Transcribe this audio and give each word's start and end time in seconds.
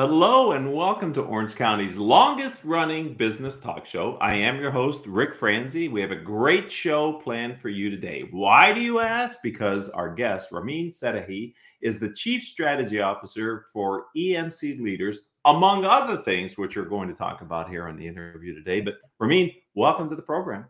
Hello 0.00 0.52
and 0.52 0.72
welcome 0.72 1.12
to 1.12 1.20
Orange 1.20 1.54
County's 1.54 1.98
longest 1.98 2.64
running 2.64 3.12
business 3.12 3.60
talk 3.60 3.84
show. 3.84 4.16
I 4.18 4.34
am 4.34 4.58
your 4.58 4.70
host, 4.70 5.04
Rick 5.04 5.34
Franzi. 5.34 5.88
We 5.88 6.00
have 6.00 6.10
a 6.10 6.16
great 6.16 6.72
show 6.72 7.20
planned 7.20 7.60
for 7.60 7.68
you 7.68 7.90
today. 7.90 8.24
Why 8.30 8.72
do 8.72 8.80
you 8.80 9.00
ask? 9.00 9.40
Because 9.42 9.90
our 9.90 10.14
guest, 10.14 10.52
Ramin 10.52 10.88
Sedehi, 10.90 11.52
is 11.82 12.00
the 12.00 12.14
Chief 12.14 12.42
Strategy 12.42 13.02
Officer 13.02 13.66
for 13.74 14.06
EMC 14.16 14.80
Leaders, 14.80 15.18
among 15.44 15.84
other 15.84 16.16
things, 16.22 16.56
which 16.56 16.78
we're 16.78 16.84
going 16.86 17.08
to 17.08 17.14
talk 17.14 17.42
about 17.42 17.68
here 17.68 17.86
on 17.86 17.98
the 17.98 18.08
interview 18.08 18.54
today. 18.54 18.80
But 18.80 18.94
Ramin, 19.18 19.50
welcome 19.74 20.08
to 20.08 20.16
the 20.16 20.22
program. 20.22 20.64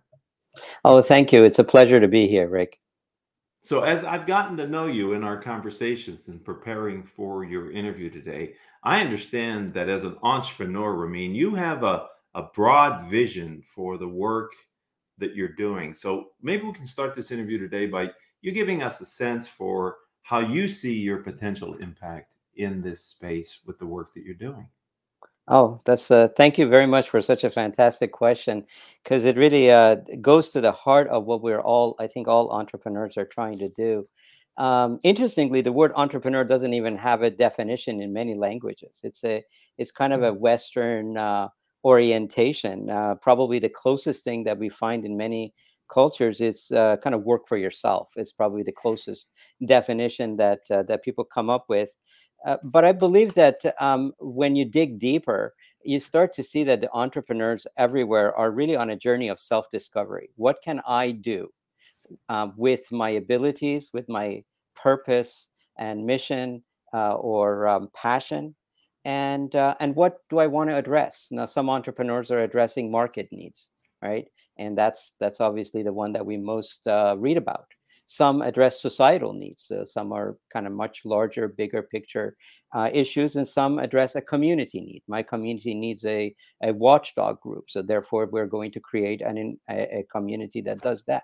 Oh, 0.85 1.01
thank 1.03 1.33
you. 1.33 1.45
It's 1.45 1.61
a 1.61 1.65
pleasure 1.65 2.01
to 2.01 2.09
be 2.09 2.27
here, 2.27 2.49
Rick. 2.49 2.81
So, 3.63 3.83
as 3.83 4.05
I've 4.05 4.27
gotten 4.27 4.57
to 4.57 4.67
know 4.67 4.87
you 4.87 5.13
in 5.13 5.23
our 5.23 5.41
conversations 5.41 6.29
and 6.29 6.43
preparing 6.43 7.03
for 7.03 7.45
your 7.45 7.71
interview 7.71 8.09
today, 8.09 8.55
I 8.83 9.01
understand 9.01 9.75
that 9.75 9.91
as 9.91 10.05
an 10.05 10.17
entrepreneur, 10.23 10.95
Ramin, 10.95 11.35
you 11.35 11.55
have 11.55 11.85
a, 11.85 12.07
a 12.35 12.45
broad 12.55 13.11
vision 13.11 13.63
for 13.67 13.99
the 13.99 14.09
work 14.09 14.53
that 15.19 15.35
you're 15.35 15.49
doing. 15.49 15.95
So, 15.95 16.29
maybe 16.41 16.65
we 16.65 16.73
can 16.73 16.87
start 16.87 17.15
this 17.15 17.31
interview 17.31 17.59
today 17.59 17.87
by 17.87 18.11
you 18.41 18.53
giving 18.53 18.83
us 18.83 19.03
a 19.03 19.07
sense 19.07 19.47
for 19.47 19.99
how 20.23 20.39
you 20.39 20.67
see 20.67 20.99
your 20.99 21.19
potential 21.19 21.75
impact 21.77 22.33
in 22.57 22.81
this 22.81 23.05
space 23.05 23.61
with 23.67 23.79
the 23.79 23.87
work 23.87 24.15
that 24.15 24.25
you're 24.25 24.35
doing. 24.35 24.69
Oh, 25.53 25.81
that's 25.85 26.11
uh, 26.13 26.29
thank 26.37 26.59
you 26.59 26.69
very 26.69 26.87
much 26.87 27.11
for 27.11 27.21
such 27.21 27.43
a 27.45 27.51
fantastic 27.51 28.13
question 28.13 28.65
because 29.03 29.25
it 29.25 29.37
really 29.37 29.71
uh, 29.71 29.97
goes 30.21 30.51
to 30.51 30.61
the 30.61 30.71
heart 30.73 31.09
of 31.09 31.25
what 31.25 31.43
we're 31.43 31.61
all, 31.61 31.97
I 31.99 32.07
think, 32.07 32.29
all 32.29 32.51
entrepreneurs 32.53 33.17
are 33.19 33.25
trying 33.27 33.59
to 33.59 33.69
do. 33.69 34.09
Um, 34.59 35.01
interestingly, 35.03 35.61
the 35.61 35.73
word 35.73 35.93
entrepreneur 35.97 36.45
doesn't 36.45 36.75
even 36.75 36.97
have 36.99 37.23
a 37.23 37.31
definition 37.31 38.01
in 38.01 38.13
many 38.13 38.35
languages. 38.37 39.01
It's 39.03 39.25
a, 39.25 39.43
it's 39.79 39.91
kind 39.91 40.13
of 40.13 40.23
a 40.23 40.31
mm-hmm. 40.31 40.41
Western 40.41 41.17
uh, 41.17 41.49
orientation. 41.85 42.89
Uh, 42.91 43.17
probably 43.17 43.59
the 43.59 43.69
closest 43.71 44.23
thing 44.25 44.45
that 44.45 44.59
we 44.59 44.69
find 44.69 45.05
in 45.05 45.17
many 45.17 45.53
cultures 45.89 46.41
is 46.41 46.71
uh, 46.73 46.97
kind 46.99 47.15
of 47.15 47.25
work 47.25 47.49
for 47.49 47.57
yourself. 47.57 48.11
Is 48.17 48.33
probably 48.33 48.63
the 48.63 48.73
closest 48.73 49.31
definition 49.67 50.37
that 50.37 50.61
uh, 50.71 50.85
that 50.85 51.03
people 51.03 51.25
come 51.25 51.51
up 51.51 51.65
with. 51.69 51.97
Uh, 52.47 52.57
but 52.63 52.85
I 52.85 52.93
believe 52.93 53.35
that 53.35 53.61
um, 53.81 54.13
when 54.19 54.57
you 54.57 54.65
dig 54.65 54.99
deeper, 54.99 55.55
you 55.85 56.01
start 56.01 56.33
to 56.35 56.43
see 56.43 56.65
that 56.65 56.81
the 56.81 56.91
entrepreneurs 56.93 57.67
everywhere 57.77 58.35
are 58.37 58.51
really 58.51 58.77
on 58.77 58.91
a 58.91 58.97
journey 58.97 59.29
of 59.29 59.39
self 59.39 59.71
discovery. 59.71 60.31
What 60.37 60.63
can 60.63 60.81
I 60.87 61.11
do 61.11 61.51
um, 62.29 62.55
with 62.57 62.91
my 62.93 63.11
abilities, 63.11 63.91
with 63.93 64.09
my 64.09 64.43
purpose 64.75 65.49
and 65.77 66.07
mission 66.07 66.63
uh, 66.95 67.15
or 67.15 67.69
um, 67.69 67.91
passion? 67.95 68.55
And, 69.05 69.55
uh, 69.55 69.77
and 69.81 69.95
what 69.97 70.19
do 70.29 70.39
I 70.39 70.47
want 70.47 70.69
to 70.71 70.77
address? 70.77 71.29
Now, 71.31 71.47
some 71.47 71.71
entrepreneurs 71.71 72.31
are 72.31 72.39
addressing 72.39 72.91
market 72.91 73.29
needs, 73.33 73.71
right? 74.03 74.27
And 74.59 74.77
that's, 74.77 75.15
that's 75.19 75.41
obviously 75.41 75.83
the 75.83 75.93
one 75.93 76.13
that 76.13 76.25
we 76.25 76.37
most 76.37 76.87
uh, 76.87 77.17
read 77.19 77.39
about. 77.39 77.67
Some 78.13 78.43
address 78.43 78.83
societal 78.83 79.33
needs. 79.33 79.71
Uh, 79.71 79.85
some 79.85 80.11
are 80.11 80.37
kind 80.53 80.67
of 80.67 80.73
much 80.73 81.05
larger, 81.05 81.47
bigger 81.47 81.81
picture 81.81 82.37
uh, 82.75 82.91
issues, 82.93 83.37
and 83.37 83.47
some 83.47 83.79
address 83.79 84.17
a 84.17 84.21
community 84.21 84.81
need. 84.81 85.05
My 85.07 85.23
community 85.23 85.75
needs 85.75 86.05
a, 86.05 86.35
a 86.61 86.73
watchdog 86.73 87.41
group. 87.41 87.71
So, 87.71 87.83
therefore, 87.83 88.27
we're 88.27 88.49
going 88.49 88.73
to 88.73 88.81
create 88.81 89.23
an, 89.23 89.57
a, 89.71 89.99
a 89.99 90.07
community 90.11 90.61
that 90.63 90.81
does 90.81 91.05
that. 91.05 91.23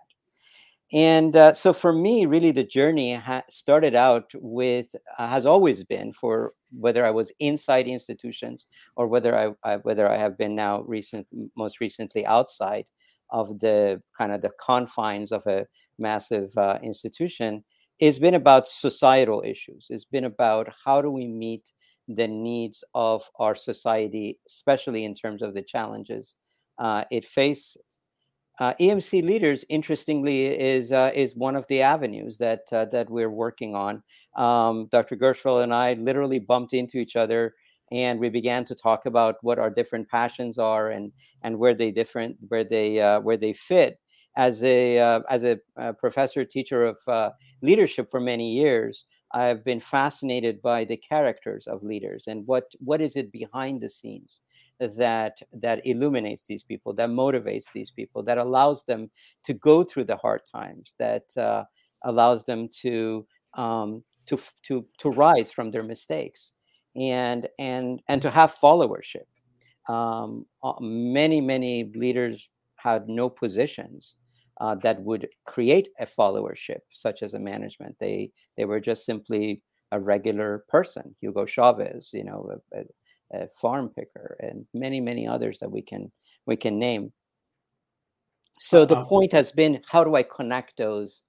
And 0.93 1.34
uh, 1.34 1.55
so, 1.55 1.72
for 1.72 1.93
me, 1.93 2.25
really, 2.25 2.53
the 2.53 2.62
journey 2.62 3.15
ha- 3.15 3.43
started 3.50 3.97
out 3.97 4.31
with, 4.37 4.94
uh, 5.19 5.27
has 5.27 5.44
always 5.44 5.82
been 5.82 6.12
for 6.12 6.53
whether 6.71 7.05
I 7.05 7.11
was 7.11 7.32
inside 7.41 7.88
institutions 7.88 8.66
or 8.94 9.09
whether 9.09 9.37
I, 9.37 9.55
I 9.65 9.78
whether 9.78 10.09
I 10.09 10.19
have 10.19 10.38
been 10.38 10.55
now 10.55 10.82
recent, 10.82 11.27
most 11.56 11.81
recently 11.81 12.25
outside 12.27 12.84
of 13.31 13.59
the 13.60 14.00
kind 14.16 14.32
of 14.32 14.42
the 14.42 14.50
confines 14.60 15.32
of 15.32 15.47
a 15.47 15.66
massive 15.98 16.50
uh, 16.56 16.78
institution 16.82 17.64
it's 17.98 18.19
been 18.19 18.34
about 18.34 18.69
societal 18.69 19.42
issues 19.44 19.87
it's 19.91 20.04
been 20.04 20.25
about 20.25 20.69
how 20.84 21.00
do 21.00 21.10
we 21.10 21.26
meet 21.26 21.72
the 22.09 22.28
needs 22.28 22.84
of 22.94 23.22
our 23.38 23.54
society 23.54 24.38
especially 24.48 25.04
in 25.04 25.14
terms 25.14 25.42
of 25.42 25.54
the 25.54 25.62
challenges 25.62 26.34
uh, 26.78 27.04
it 27.10 27.25
faces 27.25 27.78
uh, 28.59 28.72
EMC 28.81 29.22
leaders, 29.22 29.64
interestingly, 29.69 30.47
is 30.47 30.91
uh, 30.91 31.10
is 31.14 31.37
one 31.37 31.56
of 31.56 31.66
the 31.69 31.82
avenues 31.82 32.38
that 32.38 32.62
uh, 32.72 32.87
that 32.87 33.10
we're 33.10 33.31
working 33.31 33.75
on. 33.75 34.03
Um, 34.34 34.88
Dr. 34.91 35.16
Gershfeld 35.16 35.62
and 35.62 35.75
I 35.75 35.93
literally 35.94 36.38
bumped 36.38 36.72
into 36.72 36.98
each 36.98 37.16
other 37.16 37.54
and 37.93 38.19
we 38.21 38.29
began 38.29 38.65
to 38.65 38.75
talk 38.75 39.07
about 39.07 39.37
what 39.43 39.59
our 39.59 39.71
different 39.71 40.09
passions 40.09 40.59
are 40.59 40.91
and 40.91 41.13
and 41.43 41.59
where 41.59 41.75
they 41.75 41.91
different 41.91 42.37
where 42.49 42.65
they 42.65 43.01
uh, 43.01 43.21
where 43.21 43.37
they 43.37 43.53
fit. 43.53 43.99
As 44.37 44.63
a 44.63 44.99
uh, 44.99 45.21
as 45.31 45.45
a 45.45 45.59
uh, 45.79 45.93
professor 45.93 46.45
teacher 46.45 46.85
of 46.85 46.99
uh, 47.09 47.31
leadership 47.63 48.11
for 48.11 48.21
many 48.21 48.53
years 48.53 49.07
i've 49.33 49.65
been 49.65 49.81
fascinated 49.81 50.63
by 50.63 50.85
the 50.85 50.97
characters 50.97 51.67
of 51.67 51.83
leaders 51.83 52.25
and 52.29 52.47
what 52.47 52.65
what 52.79 53.01
is 53.01 53.17
it 53.17 53.33
behind 53.33 53.81
the 53.81 53.91
scenes 53.91 54.41
that 54.79 55.39
that 55.53 55.85
illuminates 55.87 56.47
these 56.47 56.63
people 56.63 56.93
that 56.93 57.09
motivates 57.09 57.73
these 57.73 57.91
people 57.91 58.23
that 58.23 58.39
allows 58.39 58.85
them 58.85 59.11
to 59.43 59.55
go 59.55 59.83
through 59.83 60.05
the 60.05 60.17
hard 60.17 60.43
times 60.51 60.95
that 60.99 61.25
uh, 61.37 61.65
allows 62.05 62.45
them 62.45 62.69
to 62.69 63.27
um, 63.55 64.03
to 64.27 64.39
to 64.63 64.85
to 64.99 65.11
rise 65.11 65.51
from 65.51 65.71
their 65.71 65.83
mistakes 65.83 66.53
and 66.97 67.49
and 67.59 68.03
and 68.09 68.23
to 68.23 68.31
have 68.31 68.55
followership. 68.55 69.27
Um, 69.89 70.47
uh, 70.62 70.75
many 70.81 71.41
many 71.41 71.91
leaders 71.95 72.49
had 72.77 73.09
no 73.09 73.29
positions 73.29 74.17
uh, 74.61 74.75
that 74.77 75.01
would 75.03 75.29
create 75.47 75.89
a 76.01 76.06
followership, 76.06 76.81
such 76.93 77.23
as 77.23 77.35
a 77.35 77.39
management. 77.39 77.97
They 78.01 78.33
they 78.56 78.65
were 78.65 78.81
just 78.81 79.05
simply 79.05 79.62
a 79.93 80.01
regular 80.01 80.65
person, 80.69 81.15
Hugo 81.21 81.47
Chavez, 81.47 82.11
you 82.12 82.25
know, 82.25 82.51
a, 82.75 82.81
a, 82.81 83.43
a 83.43 83.49
farm 83.61 83.91
picker, 83.91 84.37
and 84.41 84.67
many 84.75 85.01
many 85.01 85.27
others 85.27 85.59
that 85.61 85.71
we 85.71 85.83
can 85.83 86.11
we 86.47 86.56
can 86.56 86.79
name. 86.79 87.12
So 88.59 88.87
the 88.87 88.97
uh-huh. 88.97 89.09
point 89.09 89.33
has 89.33 89.53
been, 89.53 89.83
how 89.87 90.03
do 90.03 90.15
I 90.15 90.23
connect 90.23 90.79
those? 90.79 91.23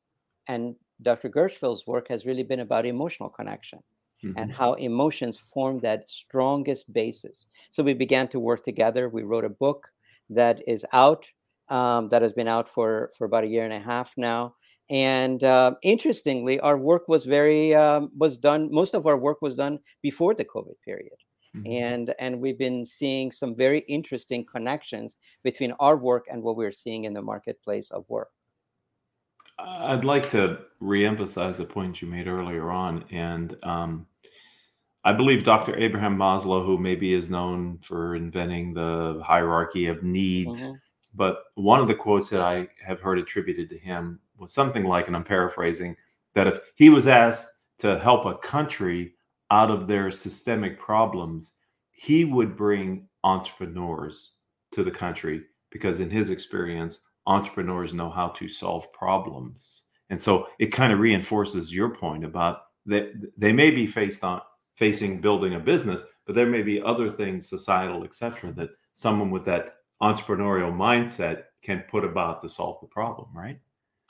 And 0.47 0.75
Dr. 1.01 1.29
Gershfeld's 1.29 1.85
work 1.85 2.07
has 2.07 2.25
really 2.25 2.43
been 2.43 2.61
about 2.61 2.85
emotional 2.85 3.27
connection 3.27 3.79
mm-hmm. 4.23 4.37
and 4.37 4.51
how 4.51 4.73
emotions 4.73 5.37
form 5.37 5.79
that 5.79 6.09
strongest 6.09 6.91
basis. 6.93 7.45
So 7.71 7.83
we 7.83 7.93
began 7.93 8.27
to 8.29 8.39
work 8.39 8.63
together. 8.63 9.09
We 9.09 9.23
wrote 9.23 9.45
a 9.45 9.49
book 9.49 9.87
that 10.29 10.61
is 10.67 10.85
out, 10.93 11.29
um, 11.69 12.09
that 12.09 12.21
has 12.21 12.33
been 12.33 12.47
out 12.47 12.69
for, 12.69 13.11
for 13.17 13.25
about 13.25 13.43
a 13.43 13.47
year 13.47 13.63
and 13.63 13.73
a 13.73 13.79
half 13.79 14.13
now. 14.17 14.55
And 14.89 15.43
uh, 15.43 15.75
interestingly, 15.83 16.59
our 16.61 16.77
work 16.77 17.09
was 17.09 17.25
very 17.25 17.75
um, 17.75 18.09
was 18.17 18.37
done. 18.37 18.69
Most 18.71 18.95
of 18.95 19.05
our 19.05 19.17
work 19.17 19.41
was 19.41 19.53
done 19.55 19.79
before 20.01 20.33
the 20.33 20.45
COVID 20.45 20.75
period. 20.83 21.17
Mm-hmm. 21.55 21.71
and 21.71 22.15
and 22.19 22.41
we've 22.41 22.57
been 22.57 22.85
seeing 22.85 23.31
some 23.31 23.55
very 23.55 23.79
interesting 23.87 24.45
connections 24.45 25.17
between 25.43 25.71
our 25.79 25.95
work 25.95 26.25
and 26.29 26.43
what 26.43 26.57
we're 26.57 26.73
seeing 26.73 27.05
in 27.05 27.13
the 27.13 27.21
marketplace 27.21 27.89
of 27.89 28.03
work 28.09 28.31
I'd 29.59 30.05
like 30.05 30.29
to 30.31 30.59
reemphasize 30.81 31.59
a 31.59 31.65
point 31.65 32.01
you 32.01 32.07
made 32.07 32.27
earlier 32.27 32.69
on, 32.69 33.05
and 33.11 33.57
um, 33.63 34.05
I 35.07 35.13
believe 35.13 35.45
Dr. 35.45 35.73
Abraham 35.77 36.17
Maslow, 36.17 36.65
who 36.65 36.77
maybe 36.77 37.13
is 37.13 37.29
known 37.29 37.77
for 37.77 38.17
inventing 38.17 38.73
the 38.73 39.21
hierarchy 39.25 39.87
of 39.87 40.03
needs, 40.03 40.63
mm-hmm. 40.63 40.73
but 41.15 41.43
one 41.55 41.79
of 41.79 41.87
the 41.87 41.95
quotes 41.95 42.29
that 42.31 42.41
I 42.41 42.67
have 42.85 42.99
heard 42.99 43.17
attributed 43.17 43.69
to 43.69 43.77
him 43.77 44.19
was 44.37 44.53
something 44.53 44.83
like, 44.83 45.07
and 45.07 45.15
I'm 45.15 45.23
paraphrasing, 45.23 45.95
that 46.33 46.47
if 46.47 46.59
he 46.75 46.89
was 46.89 47.07
asked 47.07 47.47
to 47.79 47.97
help 47.99 48.25
a 48.25 48.37
country 48.39 49.13
out 49.49 49.71
of 49.71 49.87
their 49.87 50.11
systemic 50.11 50.77
problems, 50.77 51.53
he 51.91 52.25
would 52.25 52.57
bring 52.57 53.07
entrepreneurs 53.23 54.35
to 54.73 54.83
the 54.83 54.91
country 54.91 55.43
because, 55.71 56.01
in 56.01 56.09
his 56.09 56.31
experience, 56.31 56.99
entrepreneurs 57.27 57.93
know 57.93 58.09
how 58.09 58.27
to 58.27 58.49
solve 58.49 58.91
problems. 58.91 59.83
And 60.09 60.21
so 60.21 60.49
it 60.59 60.73
kind 60.73 60.91
of 60.91 60.99
reinforces 60.99 61.73
your 61.73 61.95
point 61.95 62.25
about 62.25 62.63
that 62.87 63.13
they 63.37 63.53
may 63.53 63.71
be 63.71 63.87
faced 63.87 64.25
on 64.25 64.41
facing 64.77 65.19
building 65.19 65.55
a 65.55 65.59
business, 65.59 66.01
but 66.25 66.35
there 66.35 66.45
may 66.45 66.61
be 66.61 66.81
other 66.81 67.09
things, 67.09 67.49
societal, 67.49 68.03
etc., 68.03 68.53
that 68.53 68.69
someone 68.93 69.31
with 69.31 69.43
that 69.45 69.77
entrepreneurial 70.01 70.71
mindset 70.71 71.45
can 71.63 71.83
put 71.89 72.05
about 72.05 72.41
to 72.41 72.47
solve 72.47 72.79
the 72.79 72.87
problem, 72.87 73.27
right? 73.35 73.59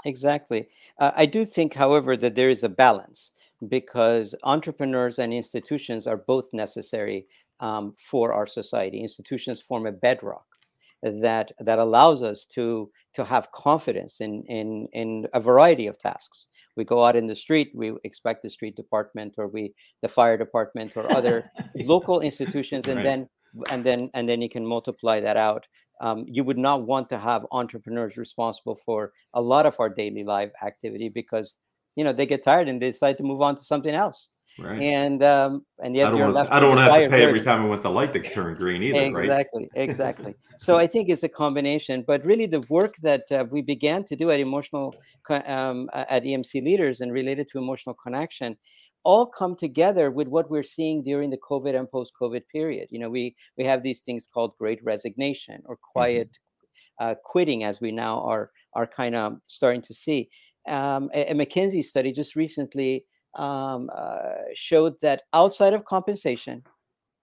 Exactly. 0.05 0.67
Uh, 0.99 1.11
I 1.15 1.25
do 1.25 1.45
think, 1.45 1.73
however, 1.73 2.17
that 2.17 2.35
there 2.35 2.49
is 2.49 2.63
a 2.63 2.69
balance 2.69 3.31
because 3.69 4.35
entrepreneurs 4.43 5.19
and 5.19 5.33
institutions 5.33 6.05
are 6.05 6.17
both 6.17 6.53
necessary 6.53 7.25
um, 7.61 7.95
for 7.97 8.33
our 8.33 8.45
society. 8.45 9.01
Institutions 9.01 9.61
form 9.61 9.87
a 9.87 9.91
bedrock 9.91 10.56
that 11.03 11.51
that 11.59 11.79
allows 11.79 12.23
us 12.23 12.45
to 12.45 12.89
to 13.13 13.23
have 13.23 13.51
confidence 13.51 14.19
in 14.19 14.43
in 14.47 14.87
in 14.93 15.27
a 15.33 15.39
variety 15.39 15.87
of 15.87 15.97
tasks. 15.97 16.47
We 16.75 16.83
go 16.85 17.03
out 17.03 17.15
in 17.15 17.27
the 17.27 17.35
street, 17.35 17.71
we 17.75 17.93
expect 18.03 18.43
the 18.43 18.49
street 18.49 18.75
department 18.75 19.35
or 19.37 19.47
we 19.47 19.73
the 20.01 20.07
fire 20.07 20.37
department 20.37 20.93
or 20.95 21.11
other 21.11 21.51
local 21.75 22.21
institutions, 22.21 22.87
and 22.87 22.97
right. 22.97 23.03
then 23.03 23.29
and 23.69 23.83
then 23.83 24.09
and 24.13 24.27
then 24.27 24.41
you 24.41 24.49
can 24.49 24.65
multiply 24.65 25.19
that 25.19 25.37
out. 25.37 25.67
Um, 25.99 26.25
you 26.27 26.43
would 26.43 26.59
not 26.59 26.85
want 26.85 27.09
to 27.09 27.17
have 27.17 27.45
entrepreneurs 27.51 28.17
responsible 28.17 28.79
for 28.85 29.13
a 29.33 29.41
lot 29.41 29.65
of 29.65 29.79
our 29.79 29.89
daily 29.89 30.23
life 30.23 30.51
activity 30.63 31.09
because 31.09 31.55
you 31.95 32.03
know 32.03 32.13
they 32.13 32.25
get 32.25 32.43
tired 32.43 32.69
and 32.69 32.81
they 32.81 32.91
decide 32.91 33.17
to 33.17 33.23
move 33.23 33.41
on 33.41 33.55
to 33.55 33.63
something 33.63 33.93
else. 33.93 34.29
Right. 34.59 34.81
And 34.81 35.21
um, 35.21 35.65
and 35.83 35.95
yet 35.95 36.13
you're 36.13 36.23
want, 36.23 36.33
left. 36.33 36.51
I 36.51 36.59
don't 36.59 36.69
want 36.69 36.79
to 36.79 36.91
have 36.91 37.03
to 37.03 37.09
pay 37.09 37.23
every 37.23 37.41
time 37.41 37.61
I 37.61 37.65
want 37.65 37.83
the 37.83 37.91
light 37.91 38.11
to 38.13 38.21
turn 38.21 38.55
green 38.55 38.81
either. 38.81 39.21
Exactly, 39.21 39.69
right? 39.75 39.89
exactly. 39.89 40.35
so 40.57 40.77
I 40.77 40.87
think 40.87 41.09
it's 41.09 41.23
a 41.23 41.29
combination, 41.29 42.03
but 42.07 42.25
really 42.25 42.47
the 42.47 42.61
work 42.69 42.95
that 43.03 43.31
uh, 43.31 43.45
we 43.51 43.61
began 43.61 44.03
to 44.05 44.15
do 44.15 44.31
at 44.31 44.39
emotional 44.39 44.95
um, 45.29 45.89
at 45.93 46.23
EMC 46.23 46.63
leaders 46.63 47.01
and 47.01 47.13
related 47.13 47.47
to 47.49 47.59
emotional 47.59 47.95
connection 47.95 48.57
all 49.03 49.25
come 49.25 49.55
together 49.55 50.11
with 50.11 50.27
what 50.27 50.49
we're 50.49 50.63
seeing 50.63 51.01
during 51.01 51.29
the 51.29 51.37
COVID 51.37 51.79
and 51.79 51.89
post-COVID 51.89 52.41
period. 52.51 52.89
You 52.91 52.99
know, 52.99 53.09
we 53.09 53.35
we 53.57 53.63
have 53.63 53.83
these 53.83 54.01
things 54.01 54.27
called 54.31 54.57
great 54.57 54.83
resignation 54.83 55.61
or 55.65 55.75
mm-hmm. 55.75 55.91
quiet 55.93 56.29
mm-hmm. 56.29 57.11
uh, 57.11 57.15
quitting, 57.23 57.63
as 57.63 57.79
we 57.79 57.91
now 57.91 58.21
are 58.21 58.51
are 58.73 58.87
kind 58.87 59.15
of 59.15 59.37
starting 59.47 59.81
to 59.83 59.93
see. 59.93 60.29
Um, 60.67 61.09
a, 61.13 61.31
a 61.31 61.33
McKinsey 61.33 61.83
study 61.83 62.11
just 62.11 62.35
recently 62.35 63.05
um, 63.37 63.89
uh, 63.95 64.35
showed 64.53 64.99
that 65.01 65.23
outside 65.33 65.73
of 65.73 65.85
compensation, 65.85 66.63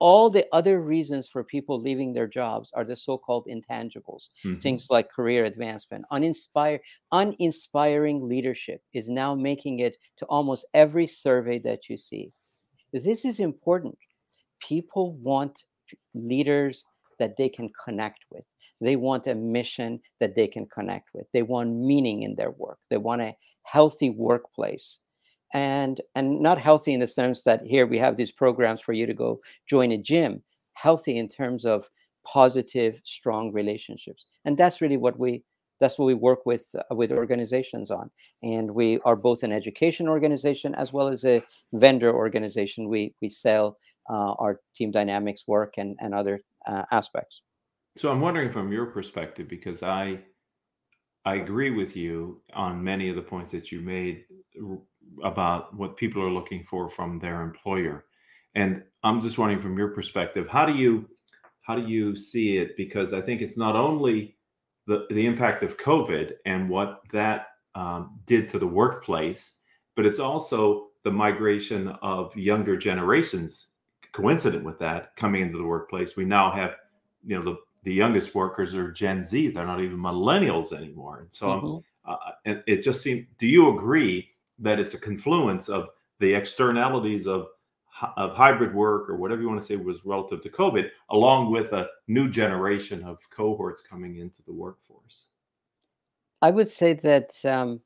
all 0.00 0.28
the 0.28 0.46
other 0.52 0.80
reasons 0.80 1.28
for 1.28 1.44
people 1.44 1.80
leaving 1.80 2.12
their 2.12 2.26
jobs 2.26 2.70
are 2.74 2.84
the 2.84 2.96
so-called 2.96 3.46
intangibles. 3.46 4.28
Mm-hmm. 4.44 4.58
things 4.58 4.88
like 4.90 5.10
career 5.10 5.44
advancement 5.44 6.04
uninspire 6.12 6.80
uninspiring 7.12 8.28
leadership 8.28 8.82
is 8.92 9.08
now 9.08 9.34
making 9.34 9.78
it 9.78 9.96
to 10.16 10.26
almost 10.26 10.66
every 10.74 11.06
survey 11.06 11.58
that 11.60 11.88
you 11.88 11.96
see. 11.96 12.32
This 12.92 13.24
is 13.24 13.40
important. 13.40 13.98
People 14.60 15.14
want 15.14 15.64
leaders 16.14 16.84
that 17.18 17.36
they 17.36 17.48
can 17.48 17.70
connect 17.84 18.20
with. 18.30 18.44
They 18.80 18.96
want 18.96 19.26
a 19.26 19.34
mission 19.34 20.00
that 20.20 20.34
they 20.34 20.46
can 20.46 20.66
connect 20.66 21.08
with. 21.14 21.26
They 21.32 21.42
want 21.42 21.70
meaning 21.74 22.22
in 22.22 22.34
their 22.34 22.50
work. 22.50 22.78
They 22.90 22.96
want 22.96 23.22
a 23.22 23.36
healthy 23.62 24.10
workplace 24.10 24.98
and 25.54 26.00
and 26.14 26.40
not 26.40 26.60
healthy 26.60 26.92
in 26.92 27.00
the 27.00 27.06
sense 27.06 27.44
that 27.44 27.62
here 27.64 27.86
we 27.86 27.98
have 27.98 28.16
these 28.16 28.32
programs 28.32 28.80
for 28.80 28.92
you 28.92 29.06
to 29.06 29.14
go 29.14 29.40
join 29.66 29.92
a 29.92 29.98
gym. 29.98 30.42
Healthy 30.74 31.16
in 31.16 31.28
terms 31.28 31.64
of 31.64 31.88
positive 32.26 33.00
strong 33.04 33.52
relationships 33.52 34.26
and 34.44 34.56
that's 34.56 34.80
really 34.80 34.96
what 34.96 35.18
we 35.18 35.44
that's 35.80 35.98
what 35.98 36.06
we 36.06 36.14
work 36.14 36.46
with 36.46 36.74
uh, 36.74 36.94
with 36.94 37.12
organizations 37.12 37.90
on 37.90 38.10
and 38.42 38.70
we 38.70 38.98
are 39.04 39.16
both 39.16 39.42
an 39.42 39.52
education 39.52 40.08
organization 40.08 40.74
as 40.74 40.92
well 40.92 41.08
as 41.08 41.24
a 41.24 41.42
vendor 41.72 42.12
organization. 42.12 42.88
We 42.88 43.14
we 43.20 43.28
sell 43.28 43.76
uh, 44.10 44.32
our 44.38 44.60
team 44.74 44.90
dynamics 44.90 45.44
work 45.46 45.74
and 45.78 45.96
and 46.00 46.14
other 46.14 46.40
uh, 46.66 46.84
aspects. 46.90 47.42
So 47.96 48.10
i'm 48.10 48.20
wondering 48.20 48.50
from 48.50 48.72
your 48.72 48.86
perspective 48.86 49.48
because 49.48 49.82
i 49.82 50.18
i 51.24 51.36
agree 51.36 51.70
with 51.70 51.94
you 51.94 52.40
on 52.54 52.82
many 52.82 53.08
of 53.08 53.16
the 53.16 53.22
points 53.22 53.50
that 53.52 53.70
you 53.70 53.80
made 53.80 54.24
about 55.22 55.74
what 55.76 55.96
people 55.96 56.22
are 56.22 56.30
looking 56.30 56.64
for 56.64 56.88
from 56.88 57.18
their 57.18 57.42
employer. 57.42 58.04
And 58.54 58.82
I'm 59.02 59.20
just 59.20 59.38
wondering 59.38 59.60
from 59.60 59.78
your 59.78 59.88
perspective, 59.88 60.48
how 60.48 60.66
do 60.66 60.74
you 60.74 61.08
how 61.62 61.74
do 61.74 61.86
you 61.86 62.14
see 62.14 62.58
it? 62.58 62.76
Because 62.76 63.14
I 63.14 63.20
think 63.20 63.40
it's 63.40 63.56
not 63.56 63.74
only 63.74 64.36
the 64.86 65.06
the 65.10 65.26
impact 65.26 65.62
of 65.62 65.78
COVID 65.78 66.32
and 66.46 66.68
what 66.68 67.00
that 67.12 67.46
um, 67.74 68.20
did 68.26 68.50
to 68.50 68.58
the 68.58 68.66
workplace, 68.66 69.60
but 69.96 70.06
it's 70.06 70.20
also 70.20 70.88
the 71.02 71.10
migration 71.10 71.88
of 72.02 72.36
younger 72.36 72.76
generations 72.76 73.68
coincident 74.12 74.64
with 74.64 74.78
that 74.78 75.14
coming 75.16 75.42
into 75.42 75.58
the 75.58 75.64
workplace. 75.64 76.16
We 76.16 76.24
now 76.24 76.50
have, 76.52 76.76
you 77.24 77.36
know, 77.36 77.42
the 77.42 77.56
the 77.82 77.92
youngest 77.92 78.34
workers 78.34 78.74
are 78.74 78.90
Gen 78.90 79.24
Z. 79.24 79.48
They're 79.48 79.66
not 79.66 79.80
even 79.80 79.98
millennials 79.98 80.72
anymore. 80.72 81.20
And 81.20 81.34
so, 81.34 81.48
mm-hmm. 81.48 82.10
uh, 82.10 82.32
and 82.46 82.62
it 82.66 82.82
just 82.82 83.02
seems. 83.02 83.26
Do 83.38 83.46
you 83.46 83.74
agree 83.74 84.30
that 84.58 84.78
it's 84.78 84.94
a 84.94 84.98
confluence 84.98 85.68
of 85.68 85.88
the 86.20 86.32
externalities 86.32 87.26
of 87.26 87.48
of 88.16 88.34
hybrid 88.34 88.74
work 88.74 89.08
or 89.08 89.16
whatever 89.16 89.40
you 89.40 89.48
want 89.48 89.60
to 89.60 89.66
say 89.66 89.76
was 89.76 90.04
relative 90.04 90.40
to 90.40 90.48
COVID, 90.48 90.90
along 91.10 91.52
with 91.52 91.72
a 91.72 91.88
new 92.08 92.28
generation 92.28 93.04
of 93.04 93.18
cohorts 93.30 93.82
coming 93.82 94.16
into 94.16 94.42
the 94.42 94.52
workforce? 94.52 95.26
I 96.42 96.50
would 96.50 96.68
say 96.68 96.94
that 96.94 97.32
um, 97.44 97.80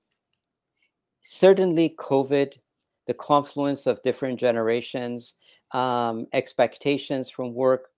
certainly 1.20 1.94
COVID, 1.98 2.58
the 3.06 3.14
confluence 3.14 3.86
of 3.86 4.02
different 4.02 4.40
generations, 4.40 5.34
um, 5.72 6.26
expectations 6.32 7.28
from 7.28 7.52
work 7.52 7.90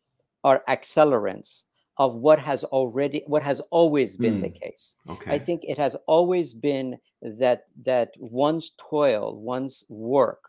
are 0.43 0.65
accelerants 0.69 1.63
of 2.00 2.14
what 2.14 2.41
has 2.41 2.64
already 2.64 3.23
what 3.26 3.43
has 3.43 3.61
always 3.70 4.17
been 4.17 4.38
mm. 4.38 4.43
the 4.44 4.49
hmm. 4.49 4.64
case 4.64 4.97
okay. 5.08 5.32
i 5.32 5.38
think 5.38 5.61
it 5.64 5.76
has 5.76 5.94
always 6.06 6.55
been 6.55 6.97
that 7.23 7.64
that 7.85 8.11
one's 8.19 8.73
toil 8.79 9.38
one's 9.38 9.85
work 9.91 10.43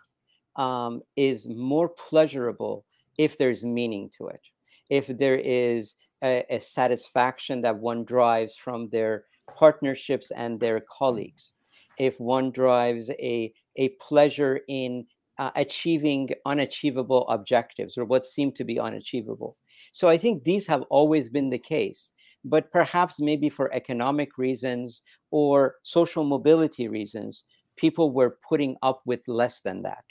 um, 0.55 1.01
is 1.17 1.47
more 1.47 1.89
pleasurable 1.89 2.85
if 3.17 3.37
there's 3.37 3.65
meaning 3.65 4.09
to 4.17 4.29
it 4.29 4.41
if 4.89 5.07
there 5.07 5.37
is 5.37 5.95
a, 6.23 6.45
a 6.49 6.61
satisfaction 6.61 7.59
that 7.61 7.77
one 7.77 8.05
drives 8.05 8.55
from 8.55 8.87
their 8.89 9.25
partnerships 9.53 10.31
and 10.31 10.57
their 10.57 10.79
colleagues 10.79 11.51
if 11.99 12.17
one 12.17 12.49
drives 12.49 13.09
a 13.19 13.53
a 13.75 13.89
pleasure 13.99 14.61
in 14.69 15.05
uh, 15.41 15.51
achieving 15.55 16.29
unachievable 16.45 17.27
objectives 17.27 17.97
or 17.97 18.05
what 18.05 18.25
seem 18.25 18.51
to 18.51 18.63
be 18.63 18.79
unachievable 18.79 19.57
so 19.91 20.07
I 20.07 20.17
think 20.17 20.43
these 20.43 20.67
have 20.67 20.83
always 20.83 21.29
been 21.29 21.49
the 21.49 21.59
case, 21.59 22.11
but 22.45 22.71
perhaps 22.71 23.19
maybe 23.19 23.49
for 23.49 23.73
economic 23.73 24.37
reasons 24.37 25.01
or 25.31 25.75
social 25.83 26.23
mobility 26.23 26.87
reasons, 26.87 27.43
people 27.77 28.11
were 28.11 28.37
putting 28.47 28.77
up 28.81 29.01
with 29.05 29.27
less 29.27 29.61
than 29.61 29.81
that. 29.83 30.03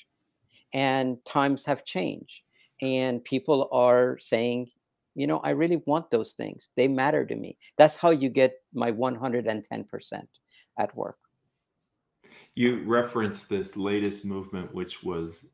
And 0.73 1.25
times 1.25 1.65
have 1.65 1.85
changed. 1.85 2.41
And 2.83 3.25
people 3.25 3.69
are 3.73 4.19
saying, 4.21 4.71
you 5.15 5.27
know, 5.27 5.39
I 5.41 5.51
really 5.51 5.83
want 5.87 6.11
those 6.11 6.33
things. 6.33 6.69
They 6.77 6.89
matter 6.89 7.27
to 7.27 7.35
me. 7.35 7.59
That's 7.77 7.97
how 7.97 8.11
you 8.11 8.29
get 8.29 8.55
my 8.73 8.93
110% 8.93 10.23
at 10.79 10.97
work. 10.97 11.19
You 12.55 12.83
referenced 12.85 13.49
this 13.49 13.77
latest 13.77 14.25
movement, 14.25 14.75
which 14.75 15.03
was 15.03 15.45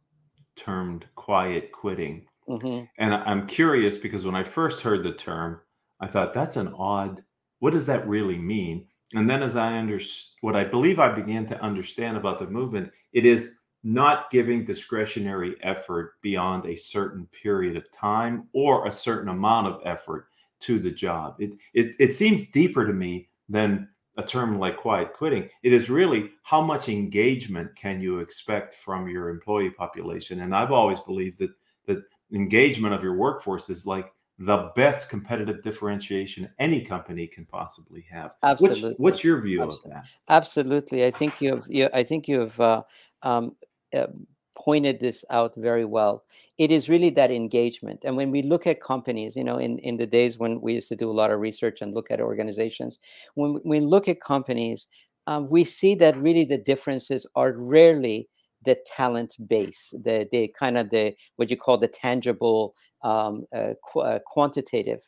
termed 0.57 1.07
quiet 1.15 1.71
quitting. 1.73 2.27
Mm-hmm. 2.49 2.85
And 2.99 3.15
I'm 3.15 3.47
curious 3.47 3.97
because 3.99 4.25
when 4.25 4.35
I 4.35 4.43
first 4.43 4.83
heard 4.83 5.03
the 5.03 5.13
term, 5.13 5.61
I 6.01 6.07
thought 6.07 6.35
that's 6.35 6.57
an 6.57 6.73
odd. 6.77 7.23
What 7.59 7.73
does 7.73 7.87
that 7.87 8.07
really 8.09 8.39
mean? 8.39 8.87
And 9.15 9.29
then, 9.29 9.43
as 9.43 9.57
I 9.57 9.77
understood, 9.77 10.35
what 10.41 10.57
I 10.57 10.65
believe 10.65 10.99
I 10.99 11.09
began 11.09 11.47
to 11.47 11.63
understand 11.63 12.17
about 12.17 12.39
the 12.39 12.47
movement, 12.47 12.93
it 13.13 13.25
is 13.25 13.59
not 13.85 14.31
giving 14.31 14.65
discretionary 14.65 15.55
effort 15.63 16.15
beyond 16.23 16.67
a 16.67 16.77
certain 16.77 17.29
period 17.41 17.77
of 17.77 17.91
time 17.93 18.49
or 18.53 18.87
a 18.87 18.93
certain 18.93 19.29
amount 19.29 19.69
of 19.69 19.81
effort 19.85 20.27
to 20.61 20.79
the 20.79 20.91
job. 20.91 21.37
It 21.39 21.53
it 21.73 21.95
it 22.01 22.15
seems 22.15 22.47
deeper 22.49 22.87
to 22.87 22.93
me 22.93 23.29
than 23.49 23.89
a 24.17 24.23
term 24.23 24.59
like 24.59 24.77
quiet 24.77 25.13
quitting. 25.13 25.49
It 25.63 25.73
is 25.73 25.91
really 25.91 26.31
how 26.43 26.63
much 26.63 26.89
engagement 26.89 27.75
can 27.77 28.01
you 28.01 28.21
expect 28.21 28.75
from 28.75 29.09
your 29.09 29.29
employee 29.29 29.71
population? 29.71 30.41
And 30.41 30.55
I've 30.55 30.73
always 30.73 31.01
believed 31.01 31.39
that 31.39 31.51
that 31.87 32.03
engagement 32.33 32.95
of 32.95 33.03
your 33.03 33.17
workforce 33.17 33.71
is 33.71 33.87
like 33.87 34.13
the 34.39 34.71
best 34.77 35.09
competitive 35.09 35.63
differentiation 35.63 36.51
any 36.59 36.83
company 36.83 37.27
can 37.27 37.47
possibly 37.47 38.05
have. 38.11 38.33
Absolutely. 38.43 38.91
Which, 38.91 38.99
what's 38.99 39.25
your 39.25 39.41
view 39.41 39.63
Absolutely. 39.63 39.91
of 39.91 39.97
that? 39.97 40.05
Absolutely. 40.29 41.05
I 41.07 41.11
think 41.11 41.41
you've. 41.41 41.67
You, 41.69 41.89
I 41.95 42.03
think 42.03 42.29
you've 42.29 42.59
uh, 42.61 42.83
um, 43.23 43.57
uh, 43.95 44.07
pointed 44.67 45.01
this 45.01 45.25
out 45.31 45.53
very 45.57 45.85
well. 45.87 46.25
It 46.59 46.71
is 46.71 46.89
really 46.91 47.11
that 47.11 47.31
engagement, 47.31 48.01
and 48.05 48.17
when 48.17 48.31
we 48.31 48.43
look 48.43 48.67
at 48.67 48.83
companies, 48.83 49.37
you 49.37 49.45
know, 49.45 49.59
in 49.67 49.79
in 49.81 49.97
the 49.99 50.07
days 50.19 50.39
when 50.39 50.61
we 50.61 50.75
used 50.75 50.91
to 50.91 50.97
do 50.97 51.11
a 51.11 51.19
lot 51.21 51.31
of 51.33 51.41
research 51.41 51.81
and 51.83 51.95
look 51.95 52.11
at 52.11 52.21
organizations, 52.21 52.99
when 53.35 53.61
we 53.65 53.81
look 53.81 54.09
at 54.09 54.21
companies, 54.21 54.89
um, 55.27 55.49
we 55.49 55.65
see 55.65 55.95
that 55.97 56.17
really 56.27 56.45
the 56.45 56.59
differences 56.59 57.27
are 57.35 57.53
rarely 57.53 58.29
the 58.65 58.77
talent 58.97 59.37
base, 59.49 59.95
the 60.05 60.29
the 60.33 60.53
kind 60.59 60.77
of 60.79 60.91
the 60.91 61.15
what 61.37 61.51
you 61.51 61.57
call 61.57 61.79
the 61.79 61.89
tangible 61.89 62.75
um, 63.05 63.45
uh, 63.55 63.75
qu- 63.93 64.01
uh, 64.01 64.19
quantitative. 64.27 65.01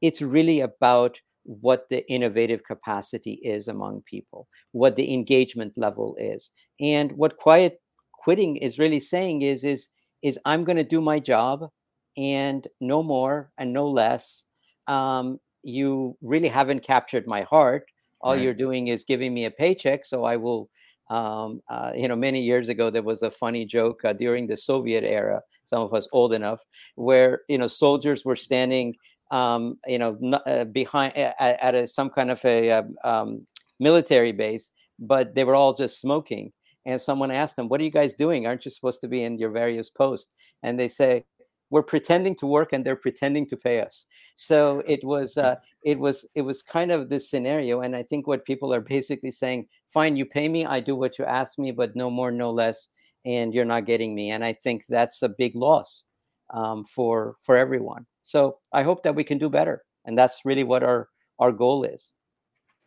It's 0.00 0.22
really 0.22 0.60
about 0.60 1.20
what 1.44 1.88
the 1.88 2.08
innovative 2.10 2.62
capacity 2.64 3.34
is 3.42 3.66
among 3.68 4.02
people, 4.02 4.46
what 4.72 4.96
the 4.96 5.12
engagement 5.12 5.76
level 5.76 6.16
is, 6.18 6.50
and 6.80 7.12
what 7.12 7.38
quiet 7.38 7.80
quitting 8.20 8.56
is 8.56 8.78
really 8.78 9.00
saying 9.00 9.42
is 9.42 9.64
is 9.64 9.88
is 10.22 10.38
I'm 10.44 10.64
going 10.64 10.76
to 10.76 10.84
do 10.84 11.00
my 11.00 11.18
job 11.18 11.70
and 12.16 12.66
no 12.80 13.02
more 13.02 13.50
and 13.56 13.72
no 13.72 13.88
less. 13.88 14.44
Um, 14.86 15.40
you 15.62 16.16
really 16.20 16.48
haven't 16.48 16.82
captured 16.82 17.26
my 17.26 17.42
heart. 17.42 17.86
All 18.20 18.32
right. 18.32 18.42
you're 18.42 18.54
doing 18.54 18.88
is 18.88 19.04
giving 19.04 19.32
me 19.32 19.46
a 19.46 19.50
paycheck, 19.50 20.04
so 20.04 20.24
I 20.24 20.36
will. 20.36 20.68
Um, 21.08 21.60
uh, 21.68 21.90
you 21.96 22.06
know, 22.06 22.14
many 22.14 22.40
years 22.40 22.68
ago 22.68 22.88
there 22.88 23.02
was 23.02 23.22
a 23.22 23.32
funny 23.32 23.64
joke 23.64 24.04
uh, 24.04 24.12
during 24.12 24.46
the 24.46 24.56
Soviet 24.56 25.02
era. 25.02 25.40
Some 25.64 25.82
of 25.82 25.92
us 25.92 26.06
old 26.12 26.32
enough, 26.32 26.60
where 26.94 27.40
you 27.48 27.58
know 27.58 27.66
soldiers 27.66 28.24
were 28.24 28.36
standing, 28.36 28.94
um, 29.30 29.78
you 29.86 29.98
know, 29.98 30.18
uh, 30.46 30.64
behind 30.64 31.16
at, 31.16 31.34
at 31.40 31.74
a, 31.74 31.88
some 31.88 32.10
kind 32.10 32.30
of 32.30 32.44
a 32.44 32.70
um, 32.70 32.94
um, 33.02 33.46
military 33.80 34.32
base, 34.32 34.70
but 35.00 35.34
they 35.34 35.42
were 35.42 35.56
all 35.56 35.74
just 35.74 36.00
smoking. 36.00 36.52
And 36.86 37.00
someone 37.00 37.30
asked 37.30 37.56
them, 37.56 37.68
"What 37.68 37.80
are 37.80 37.84
you 37.84 37.90
guys 37.90 38.14
doing? 38.14 38.46
Aren't 38.46 38.64
you 38.64 38.70
supposed 38.70 39.00
to 39.02 39.08
be 39.08 39.22
in 39.22 39.38
your 39.38 39.50
various 39.50 39.90
posts?" 39.90 40.34
And 40.62 40.78
they 40.78 40.88
say, 40.88 41.24
we're 41.70 41.84
pretending 41.84 42.34
to 42.34 42.46
work 42.46 42.72
and 42.72 42.84
they're 42.84 42.96
pretending 42.96 43.46
to 43.46 43.56
pay 43.56 43.80
us. 43.80 44.06
So 44.34 44.82
it 44.86 45.04
was 45.04 45.38
uh, 45.38 45.56
it 45.84 45.98
was 45.98 46.26
it 46.34 46.42
was 46.42 46.62
kind 46.62 46.90
of 46.90 47.08
this 47.08 47.30
scenario 47.30 47.80
and 47.80 47.96
i 47.96 48.02
think 48.02 48.26
what 48.26 48.44
people 48.44 48.72
are 48.74 48.80
basically 48.80 49.30
saying 49.30 49.66
fine 49.88 50.16
you 50.16 50.26
pay 50.26 50.48
me 50.48 50.66
i 50.66 50.78
do 50.80 50.94
what 50.94 51.18
you 51.18 51.24
ask 51.24 51.58
me 51.58 51.72
but 51.72 51.96
no 51.96 52.10
more 52.10 52.30
no 52.30 52.50
less 52.50 52.88
and 53.24 53.54
you're 53.54 53.66
not 53.66 53.86
getting 53.86 54.14
me. 54.14 54.30
And 54.30 54.44
i 54.44 54.52
think 54.52 54.84
that's 54.86 55.22
a 55.22 55.28
big 55.28 55.54
loss 55.54 56.04
um, 56.52 56.84
for 56.84 57.36
for 57.42 57.56
everyone. 57.56 58.06
So 58.22 58.58
i 58.72 58.82
hope 58.82 59.02
that 59.04 59.14
we 59.14 59.24
can 59.24 59.38
do 59.38 59.48
better 59.48 59.82
and 60.04 60.18
that's 60.18 60.40
really 60.44 60.64
what 60.64 60.82
our 60.82 61.08
our 61.38 61.52
goal 61.52 61.84
is. 61.84 62.12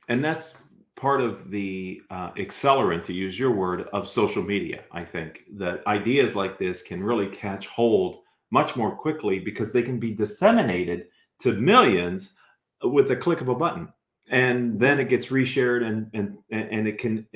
And 0.09 0.23
that's 0.23 0.53
part 0.95 1.21
of 1.21 1.50
the 1.50 2.01
uh, 2.12 2.31
accelerant 2.33 3.03
to 3.03 3.13
use 3.13 3.38
your 3.38 3.51
word 3.51 3.88
of 3.93 4.07
social 4.07 4.43
media 4.43 4.83
i 4.91 5.03
think 5.03 5.41
that 5.53 5.85
ideas 5.88 6.35
like 6.35 6.57
this 6.59 6.81
can 6.83 7.03
really 7.03 7.27
catch 7.27 7.67
hold 7.67 8.19
much 8.53 8.75
more 8.75 8.95
quickly 8.95 9.39
because 9.39 9.71
they 9.71 9.81
can 9.81 10.00
be 10.00 10.13
disseminated 10.13 11.07
to 11.39 11.53
millions 11.53 12.38
with 12.83 13.09
a 13.12 13.15
click 13.15 13.41
of 13.41 13.50
a 13.50 13.55
button. 13.55 13.91
And 14.29 14.79
then 14.79 15.00
it 15.00 15.09
gets 15.09 15.27
reshared 15.27 15.83
and 15.85 16.07
and 16.13 16.38
and 16.51 16.88
it 16.88 17.00
can 17.00 17.27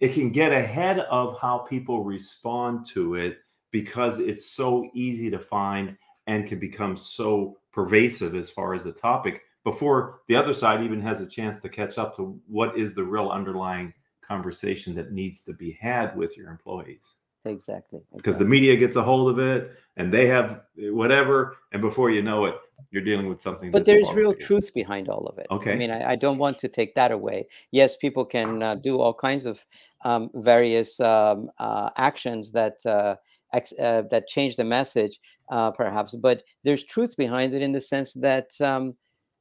it 0.00 0.14
can 0.14 0.30
get 0.30 0.52
ahead 0.52 1.00
of 1.00 1.38
how 1.40 1.58
people 1.58 2.04
respond 2.04 2.86
to 2.90 3.16
it 3.16 3.38
because 3.72 4.20
it's 4.20 4.50
so 4.50 4.88
easy 4.94 5.30
to 5.30 5.38
find 5.38 5.96
and 6.26 6.46
can 6.46 6.58
become 6.58 6.96
so 6.96 7.58
pervasive 7.72 8.34
as 8.34 8.48
far 8.48 8.74
as 8.74 8.84
the 8.84 8.92
topic 8.92 9.42
before 9.64 10.20
the 10.28 10.36
other 10.36 10.54
side 10.54 10.82
even 10.82 11.00
has 11.00 11.20
a 11.20 11.28
chance 11.28 11.58
to 11.60 11.68
catch 11.68 11.98
up 11.98 12.16
to 12.16 12.40
what 12.46 12.76
is 12.76 12.94
the 12.94 13.04
real 13.04 13.30
underlying 13.30 13.92
conversation 14.26 14.94
that 14.94 15.12
needs 15.12 15.42
to 15.42 15.52
be 15.52 15.76
had 15.80 16.16
with 16.16 16.36
your 16.36 16.48
employees 16.48 17.16
Exactly. 17.44 18.00
Because 18.12 18.34
exactly. 18.34 18.44
the 18.44 18.50
media 18.50 18.76
gets 18.76 18.96
a 18.96 19.02
hold 19.02 19.30
of 19.30 19.38
it 19.38 19.72
and 19.96 20.12
they 20.12 20.26
have 20.26 20.62
whatever, 20.76 21.56
and 21.72 21.82
before 21.82 22.10
you 22.10 22.22
know 22.22 22.44
it, 22.44 22.54
you're 22.90 23.02
dealing 23.02 23.28
with 23.28 23.42
something. 23.42 23.70
But 23.70 23.84
there's 23.84 24.12
real 24.12 24.34
truth 24.34 24.72
behind 24.74 25.08
all 25.08 25.26
of 25.26 25.38
it. 25.38 25.46
Okay. 25.50 25.72
I 25.72 25.76
mean, 25.76 25.90
I, 25.90 26.12
I 26.12 26.16
don't 26.16 26.38
want 26.38 26.58
to 26.60 26.68
take 26.68 26.94
that 26.94 27.10
away. 27.10 27.46
Yes, 27.70 27.96
people 27.96 28.24
can 28.24 28.62
uh, 28.62 28.74
do 28.76 29.00
all 29.00 29.12
kinds 29.12 29.44
of 29.44 29.64
um, 30.04 30.30
various 30.34 30.98
um, 31.00 31.50
uh, 31.58 31.90
actions 31.96 32.52
that 32.52 32.84
uh, 32.86 33.16
ex- 33.52 33.74
uh, 33.78 34.02
that 34.10 34.28
change 34.28 34.56
the 34.56 34.64
message, 34.64 35.20
uh, 35.50 35.72
perhaps. 35.72 36.14
But 36.14 36.44
there's 36.64 36.84
truth 36.84 37.16
behind 37.16 37.54
it 37.54 37.62
in 37.62 37.72
the 37.72 37.80
sense 37.80 38.12
that 38.14 38.50
um, 38.60 38.92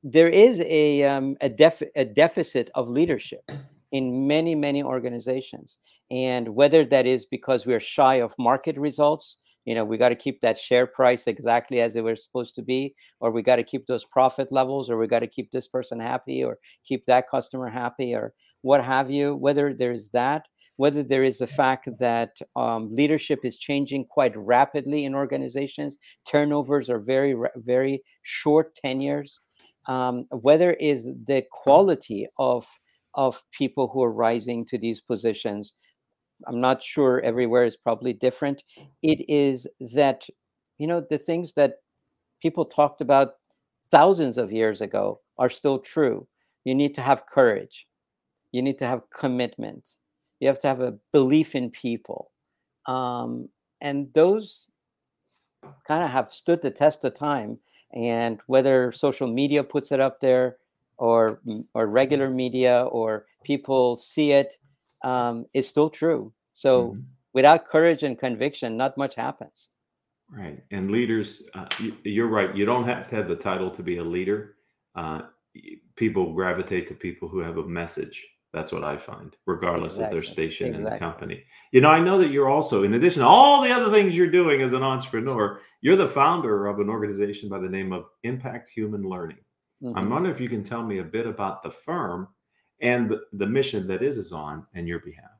there 0.03 0.29
is 0.29 0.61
a 0.61 1.03
um, 1.03 1.37
a, 1.41 1.49
def- 1.49 1.83
a 1.95 2.05
deficit 2.05 2.71
of 2.75 2.89
leadership 2.89 3.51
in 3.91 4.27
many 4.27 4.55
many 4.55 4.83
organizations. 4.83 5.77
And 6.09 6.49
whether 6.55 6.83
that 6.85 7.05
is 7.05 7.25
because 7.25 7.65
we're 7.65 7.79
shy 7.79 8.15
of 8.15 8.33
market 8.37 8.77
results 8.77 9.37
you 9.65 9.75
know 9.75 9.83
we 9.83 9.97
got 9.97 10.09
to 10.09 10.15
keep 10.15 10.41
that 10.41 10.57
share 10.57 10.87
price 10.87 11.27
exactly 11.27 11.81
as 11.81 11.95
it 11.95 12.03
was 12.03 12.23
supposed 12.23 12.55
to 12.55 12.61
be 12.61 12.95
or 13.19 13.31
we 13.31 13.41
got 13.41 13.57
to 13.57 13.63
keep 13.63 13.87
those 13.87 14.05
profit 14.05 14.51
levels 14.51 14.89
or 14.89 14.97
we 14.97 15.07
got 15.07 15.19
to 15.19 15.27
keep 15.27 15.51
this 15.51 15.67
person 15.67 15.99
happy 15.99 16.43
or 16.43 16.57
keep 16.83 17.05
that 17.05 17.29
customer 17.29 17.69
happy 17.69 18.13
or 18.13 18.33
what 18.61 18.83
have 18.83 19.09
you 19.11 19.35
whether 19.35 19.73
there's 19.73 20.09
that 20.09 20.47
whether 20.77 21.03
there 21.03 21.21
is 21.21 21.37
the 21.37 21.47
fact 21.47 21.87
that 21.99 22.37
um, 22.55 22.89
leadership 22.89 23.39
is 23.43 23.57
changing 23.57 24.03
quite 24.05 24.35
rapidly 24.35 25.05
in 25.05 25.13
organizations 25.13 25.97
turnovers 26.27 26.89
are 26.89 26.99
very 26.99 27.35
very 27.57 28.01
short 28.23 28.75
tenures 28.75 29.41
um, 29.87 30.25
whether 30.31 30.73
is 30.73 31.05
the 31.25 31.43
quality 31.51 32.27
of 32.37 32.67
of 33.15 33.43
people 33.51 33.89
who 33.89 34.01
are 34.01 34.11
rising 34.11 34.65
to 34.65 34.77
these 34.77 35.01
positions 35.01 35.73
I'm 36.47 36.61
not 36.61 36.81
sure 36.81 37.21
everywhere 37.21 37.65
is 37.65 37.77
probably 37.77 38.13
different. 38.13 38.63
It 39.01 39.29
is 39.29 39.67
that, 39.93 40.27
you 40.77 40.87
know, 40.87 41.05
the 41.09 41.17
things 41.17 41.53
that 41.53 41.75
people 42.41 42.65
talked 42.65 43.01
about 43.01 43.33
thousands 43.91 44.37
of 44.37 44.51
years 44.51 44.81
ago 44.81 45.21
are 45.37 45.49
still 45.49 45.79
true. 45.79 46.27
You 46.63 46.75
need 46.75 46.95
to 46.95 47.01
have 47.01 47.25
courage. 47.25 47.87
You 48.51 48.61
need 48.61 48.79
to 48.79 48.85
have 48.85 49.09
commitment. 49.15 49.89
You 50.39 50.47
have 50.47 50.59
to 50.59 50.67
have 50.67 50.81
a 50.81 50.97
belief 51.13 51.55
in 51.55 51.69
people. 51.69 52.31
Um, 52.87 53.49
and 53.79 54.11
those 54.13 54.67
kind 55.87 56.03
of 56.03 56.09
have 56.09 56.33
stood 56.33 56.61
the 56.61 56.71
test 56.71 57.03
of 57.05 57.13
time. 57.13 57.59
And 57.93 58.39
whether 58.47 58.91
social 58.91 59.27
media 59.27 59.63
puts 59.63 59.91
it 59.91 59.99
up 59.99 60.21
there 60.21 60.57
or, 60.97 61.41
or 61.73 61.87
regular 61.87 62.29
media 62.29 62.83
or 62.85 63.25
people 63.43 63.95
see 63.95 64.31
it, 64.31 64.57
um, 65.03 65.45
is 65.53 65.67
still 65.67 65.89
true. 65.89 66.31
So 66.53 66.89
mm-hmm. 66.89 67.01
without 67.33 67.65
courage 67.65 68.03
and 68.03 68.17
conviction, 68.17 68.77
not 68.77 68.97
much 68.97 69.15
happens. 69.15 69.69
Right. 70.29 70.63
And 70.71 70.89
leaders, 70.89 71.43
uh, 71.55 71.65
you, 72.03 72.23
are 72.23 72.27
right. 72.27 72.55
You 72.55 72.65
don't 72.65 72.85
have 72.85 73.09
to 73.09 73.15
have 73.15 73.27
the 73.27 73.35
title 73.35 73.69
to 73.71 73.83
be 73.83 73.97
a 73.97 74.03
leader. 74.03 74.55
Uh, 74.95 75.23
people 75.95 76.33
gravitate 76.33 76.87
to 76.87 76.93
people 76.93 77.27
who 77.27 77.39
have 77.39 77.57
a 77.57 77.67
message. 77.67 78.25
That's 78.53 78.73
what 78.73 78.83
I 78.83 78.97
find, 78.97 79.35
regardless 79.45 79.93
exactly. 79.93 80.05
of 80.05 80.11
their 80.11 80.31
station 80.31 80.67
exactly. 80.67 80.87
in 80.87 80.93
the 80.93 80.99
company. 80.99 81.43
You 81.71 81.79
know, 81.79 81.89
I 81.89 81.99
know 81.99 82.17
that 82.17 82.31
you're 82.31 82.49
also, 82.49 82.83
in 82.83 82.93
addition 82.95 83.21
to 83.21 83.27
all 83.27 83.61
the 83.61 83.71
other 83.71 83.89
things 83.89 84.15
you're 84.15 84.29
doing 84.29 84.61
as 84.61 84.73
an 84.73 84.83
entrepreneur, 84.83 85.61
you're 85.79 85.95
the 85.95 86.07
founder 86.07 86.67
of 86.67 86.79
an 86.79 86.89
organization 86.89 87.47
by 87.47 87.59
the 87.59 87.69
name 87.69 87.93
of 87.93 88.05
Impact 88.23 88.69
Human 88.69 89.03
Learning. 89.03 89.37
Mm-hmm. 89.81 89.97
I'm 89.97 90.09
wondering 90.09 90.35
if 90.35 90.41
you 90.41 90.49
can 90.49 90.65
tell 90.65 90.83
me 90.83 90.99
a 90.99 91.03
bit 91.03 91.25
about 91.25 91.63
the 91.63 91.71
firm 91.71 92.27
and 92.81 93.09
the, 93.09 93.21
the 93.33 93.47
mission 93.47 93.87
that 93.87 94.03
it 94.03 94.17
is 94.17 94.33
on 94.33 94.65
in 94.73 94.85
your 94.85 94.99
behalf. 94.99 95.31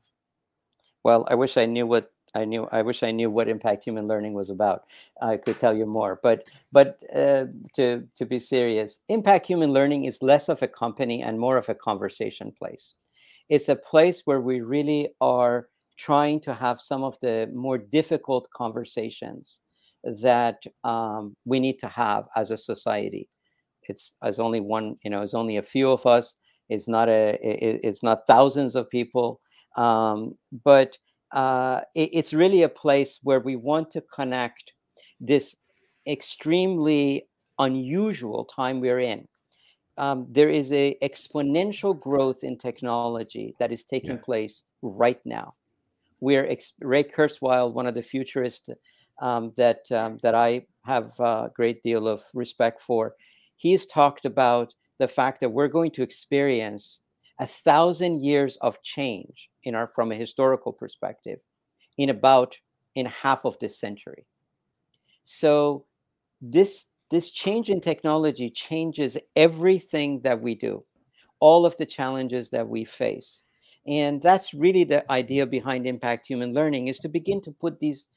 Well, 1.04 1.26
I 1.28 1.34
wish 1.34 1.56
I 1.56 1.66
knew 1.66 1.86
what 1.86 2.10
I 2.34 2.46
knew. 2.46 2.66
I 2.72 2.80
wish 2.80 3.02
I 3.02 3.10
knew 3.10 3.28
what 3.28 3.48
impact 3.48 3.84
human 3.84 4.08
learning 4.08 4.32
was 4.32 4.48
about. 4.48 4.84
I 5.20 5.36
could 5.36 5.58
tell 5.58 5.76
you 5.76 5.84
more. 5.84 6.18
But 6.22 6.48
but 6.70 7.02
uh, 7.14 7.46
to 7.74 8.08
to 8.14 8.24
be 8.24 8.38
serious, 8.38 9.00
impact 9.08 9.46
human 9.46 9.72
learning 9.72 10.04
is 10.04 10.22
less 10.22 10.48
of 10.48 10.62
a 10.62 10.68
company 10.68 11.22
and 11.22 11.38
more 11.38 11.58
of 11.58 11.68
a 11.68 11.74
conversation 11.74 12.52
place. 12.52 12.94
It's 13.48 13.68
a 13.68 13.76
place 13.76 14.22
where 14.24 14.40
we 14.40 14.60
really 14.60 15.10
are 15.20 15.68
trying 15.98 16.40
to 16.40 16.54
have 16.54 16.80
some 16.80 17.04
of 17.04 17.16
the 17.20 17.50
more 17.54 17.78
difficult 17.78 18.48
conversations 18.54 19.60
that 20.22 20.62
um, 20.84 21.36
we 21.44 21.60
need 21.60 21.78
to 21.78 21.88
have 21.88 22.24
as 22.34 22.50
a 22.50 22.56
society. 22.56 23.28
It's 23.88 24.16
as 24.22 24.38
only 24.38 24.60
one, 24.60 24.96
you 25.04 25.10
know, 25.10 25.22
it's 25.22 25.34
only 25.34 25.56
a 25.56 25.62
few 25.62 25.90
of 25.90 26.06
us. 26.06 26.36
It's 26.68 26.88
not 26.88 27.08
a. 27.08 27.38
It, 27.42 27.80
it's 27.82 28.02
not 28.02 28.26
thousands 28.26 28.74
of 28.74 28.88
people 28.88 29.40
um, 29.76 30.36
but 30.64 30.98
uh, 31.32 31.80
it, 31.94 32.10
it's 32.12 32.34
really 32.34 32.62
a 32.62 32.68
place 32.68 33.18
where 33.22 33.40
we 33.40 33.56
want 33.56 33.90
to 33.90 34.02
connect 34.14 34.72
this 35.20 35.56
extremely 36.06 37.28
unusual 37.58 38.44
time 38.44 38.80
we're 38.80 39.00
in. 39.00 39.26
Um, 39.98 40.26
there 40.30 40.48
is 40.48 40.72
a 40.72 40.96
exponential 41.02 41.98
growth 41.98 42.44
in 42.44 42.56
technology 42.56 43.54
that 43.58 43.72
is 43.72 43.84
taking 43.84 44.12
yeah. 44.12 44.24
place 44.24 44.64
right 44.80 45.20
now. 45.24 45.54
We're 46.20 46.46
ex- 46.46 46.72
Ray 46.80 47.04
Kurzweil, 47.04 47.72
one 47.72 47.86
of 47.86 47.94
the 47.94 48.02
futurists 48.02 48.70
um, 49.20 49.52
that 49.56 49.90
um, 49.92 50.18
that 50.22 50.34
I 50.34 50.66
have 50.86 51.18
a 51.20 51.50
great 51.54 51.82
deal 51.82 52.08
of 52.08 52.22
respect 52.32 52.80
for. 52.80 53.14
He's 53.56 53.86
talked 53.86 54.24
about 54.24 54.74
the 54.98 55.08
fact 55.08 55.40
that 55.40 55.50
we're 55.50 55.68
going 55.68 55.90
to 55.92 56.02
experience 56.02 57.00
a 57.38 57.46
thousand 57.46 58.24
years 58.24 58.56
of 58.58 58.80
change 58.82 59.50
in 59.64 59.74
our 59.74 59.86
from 59.86 60.12
a 60.12 60.16
historical 60.16 60.72
perspective 60.72 61.40
in 61.98 62.08
about 62.08 62.56
in 62.94 63.06
half 63.06 63.44
of 63.44 63.58
this 63.58 63.78
century 63.78 64.26
so 65.24 65.84
this 66.40 66.88
this 67.12 67.30
change 67.30 67.68
in 67.68 67.80
technology 67.80 68.50
changes 68.50 69.16
everything 69.36 70.20
that 70.22 70.40
we 70.40 70.54
do 70.54 70.84
all 71.42 71.66
of 71.66 71.76
the 71.76 71.84
challenges 71.84 72.50
that 72.50 72.68
we 72.68 72.84
face. 72.84 73.42
And 73.84 74.22
that's 74.22 74.54
really 74.54 74.84
the 74.84 75.10
idea 75.10 75.44
behind 75.44 75.88
impact 75.88 76.28
human 76.28 76.54
learning 76.54 76.86
is 76.86 77.00
to 77.00 77.08
begin 77.08 77.40
to 77.42 77.50
put 77.50 77.80
these 77.80 78.08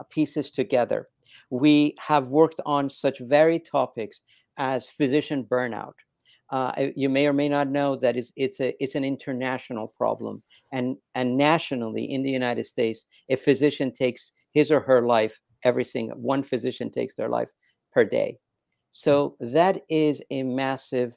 uh, 0.00 0.04
pieces 0.10 0.50
together. 0.50 1.08
We 1.48 1.94
have 2.00 2.26
worked 2.26 2.60
on 2.66 2.90
such 2.90 3.20
varied 3.20 3.64
topics 3.64 4.20
as 4.56 4.88
physician 4.88 5.44
burnout. 5.44 5.94
Uh, 6.50 6.88
you 6.96 7.08
may 7.08 7.28
or 7.28 7.32
may 7.32 7.48
not 7.48 7.68
know 7.68 7.94
that 7.96 8.16
it's, 8.16 8.32
it's 8.36 8.60
a 8.60 8.74
it's 8.82 8.96
an 8.96 9.04
international 9.04 9.88
problem, 9.88 10.42
and 10.70 10.96
and 11.14 11.38
nationally 11.38 12.04
in 12.04 12.22
the 12.22 12.30
United 12.30 12.66
States, 12.66 13.06
a 13.30 13.36
physician 13.36 13.90
takes 13.90 14.32
his 14.52 14.70
or 14.70 14.80
her 14.80 15.06
life 15.06 15.40
every 15.64 15.84
single 15.84 16.18
one 16.18 16.42
physician 16.42 16.90
takes 16.90 17.14
their 17.14 17.30
life 17.30 17.48
per 17.92 18.04
day. 18.04 18.38
So 18.90 19.36
that 19.40 19.82
is 19.88 20.22
a 20.30 20.42
massive 20.42 21.16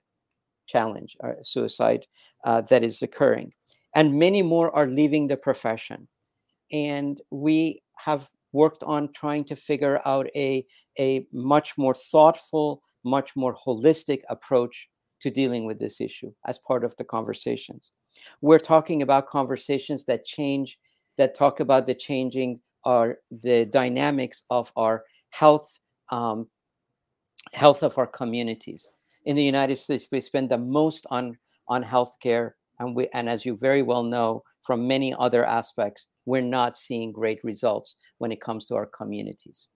challenge, 0.68 1.16
or 1.20 1.32
uh, 1.32 1.44
suicide 1.44 2.06
uh, 2.44 2.62
that 2.62 2.84
is 2.84 3.02
occurring, 3.02 3.54
and 3.94 4.20
many 4.20 4.42
more 4.42 4.76
are 4.76 4.88
leaving 4.88 5.28
the 5.28 5.38
profession, 5.38 6.08
and 6.72 7.22
we 7.32 7.84
have 7.98 8.30
worked 8.52 8.84
on 8.84 9.12
trying 9.14 9.44
to 9.46 9.56
figure 9.56 10.02
out 10.06 10.28
a 10.36 10.66
a 11.00 11.28
much 11.32 11.78
more 11.78 11.94
thoughtful, 11.94 12.82
much 13.04 13.36
more 13.36 13.54
holistic 13.54 14.22
approach 14.30 14.90
to 15.20 15.30
dealing 15.30 15.66
with 15.66 15.80
this 15.80 16.00
issue 16.00 16.32
as 16.48 16.58
part 16.60 16.84
of 16.84 16.96
the 16.98 17.04
conversations. 17.04 17.92
We're 18.42 18.60
talking 18.60 19.02
about 19.02 19.28
conversations 19.28 20.06
that 20.06 20.26
change, 20.26 20.80
that 21.18 21.36
talk 21.36 21.60
about 21.60 21.86
the 21.86 21.96
changing 21.96 22.62
our 22.86 23.18
the 23.30 23.66
dynamics 23.66 24.44
of 24.50 24.72
our 24.76 25.04
health, 25.32 25.80
um, 26.10 26.48
health 27.56 27.84
of 27.84 27.98
our 27.98 28.08
communities. 28.08 28.90
In 29.26 29.36
the 29.36 29.44
United 29.44 29.78
States, 29.78 30.08
we 30.12 30.22
spend 30.22 30.50
the 30.50 30.58
most 30.58 31.06
on 31.10 31.38
on 31.68 31.84
healthcare, 31.84 32.52
and 32.80 32.96
we 32.96 33.08
and 33.14 33.28
as 33.30 33.46
you 33.46 33.56
very 33.56 33.82
well 33.82 34.04
know 34.04 34.44
from 34.62 34.88
many 34.88 35.14
other 35.18 35.46
aspects, 35.46 36.08
we're 36.26 36.42
not 36.42 36.76
seeing 36.76 37.12
great 37.12 37.44
results 37.44 37.96
when 38.18 38.32
it 38.32 38.42
comes 38.42 38.66
to 38.66 38.76
our 38.76 38.86
communities. 38.86 39.68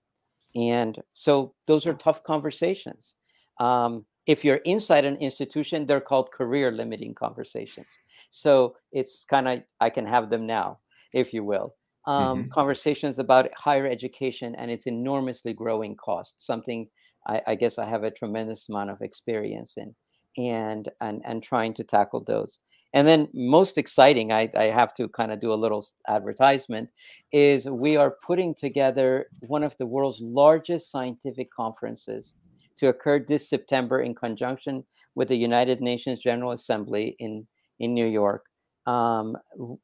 And 0.55 0.99
so 1.13 1.53
those 1.67 1.85
are 1.85 1.93
tough 1.93 2.23
conversations. 2.23 3.15
Um, 3.59 4.05
if 4.25 4.43
you're 4.43 4.57
inside 4.57 5.05
an 5.05 5.17
institution, 5.17 5.85
they're 5.85 6.01
called 6.01 6.31
career 6.31 6.71
limiting 6.71 7.13
conversations. 7.13 7.87
So 8.31 8.75
it's 8.91 9.25
kind 9.25 9.47
of, 9.47 9.63
I 9.79 9.89
can 9.89 10.05
have 10.05 10.29
them 10.29 10.45
now, 10.45 10.79
if 11.13 11.33
you 11.33 11.43
will. 11.43 11.75
Um, 12.05 12.43
mm-hmm. 12.43 12.49
Conversations 12.49 13.19
about 13.19 13.53
higher 13.53 13.85
education 13.87 14.55
and 14.55 14.71
its 14.71 14.87
enormously 14.87 15.53
growing 15.53 15.95
cost, 15.95 16.35
something 16.37 16.87
I, 17.29 17.41
I 17.47 17.55
guess 17.55 17.77
I 17.77 17.85
have 17.85 18.03
a 18.03 18.11
tremendous 18.11 18.67
amount 18.69 18.89
of 18.89 19.01
experience 19.01 19.75
in 19.77 19.95
and 20.37 20.89
and 21.01 21.21
and 21.25 21.41
trying 21.41 21.73
to 21.75 21.83
tackle 21.83 22.23
those 22.23 22.59
and 22.93 23.07
then 23.07 23.27
most 23.33 23.79
exciting 23.79 24.31
i, 24.31 24.47
I 24.55 24.65
have 24.65 24.93
to 24.93 25.07
kind 25.09 25.31
of 25.31 25.39
do 25.39 25.51
a 25.51 25.61
little 25.63 25.83
advertisement 26.07 26.89
is 27.31 27.65
we 27.67 27.97
are 27.97 28.15
putting 28.25 28.53
together 28.53 29.25
one 29.47 29.63
of 29.63 29.75
the 29.77 29.87
world's 29.87 30.19
largest 30.21 30.91
scientific 30.91 31.49
conferences 31.51 32.33
to 32.79 32.87
occur 32.87 33.19
this 33.19 33.47
September 33.49 34.01
in 34.01 34.15
conjunction 34.15 34.85
with 35.13 35.27
the 35.27 35.35
United 35.35 35.81
Nations 35.81 36.21
General 36.21 36.53
Assembly 36.53 37.15
in, 37.19 37.45
in 37.79 37.93
New 37.93 38.05
York 38.05 38.45
um, 38.87 39.35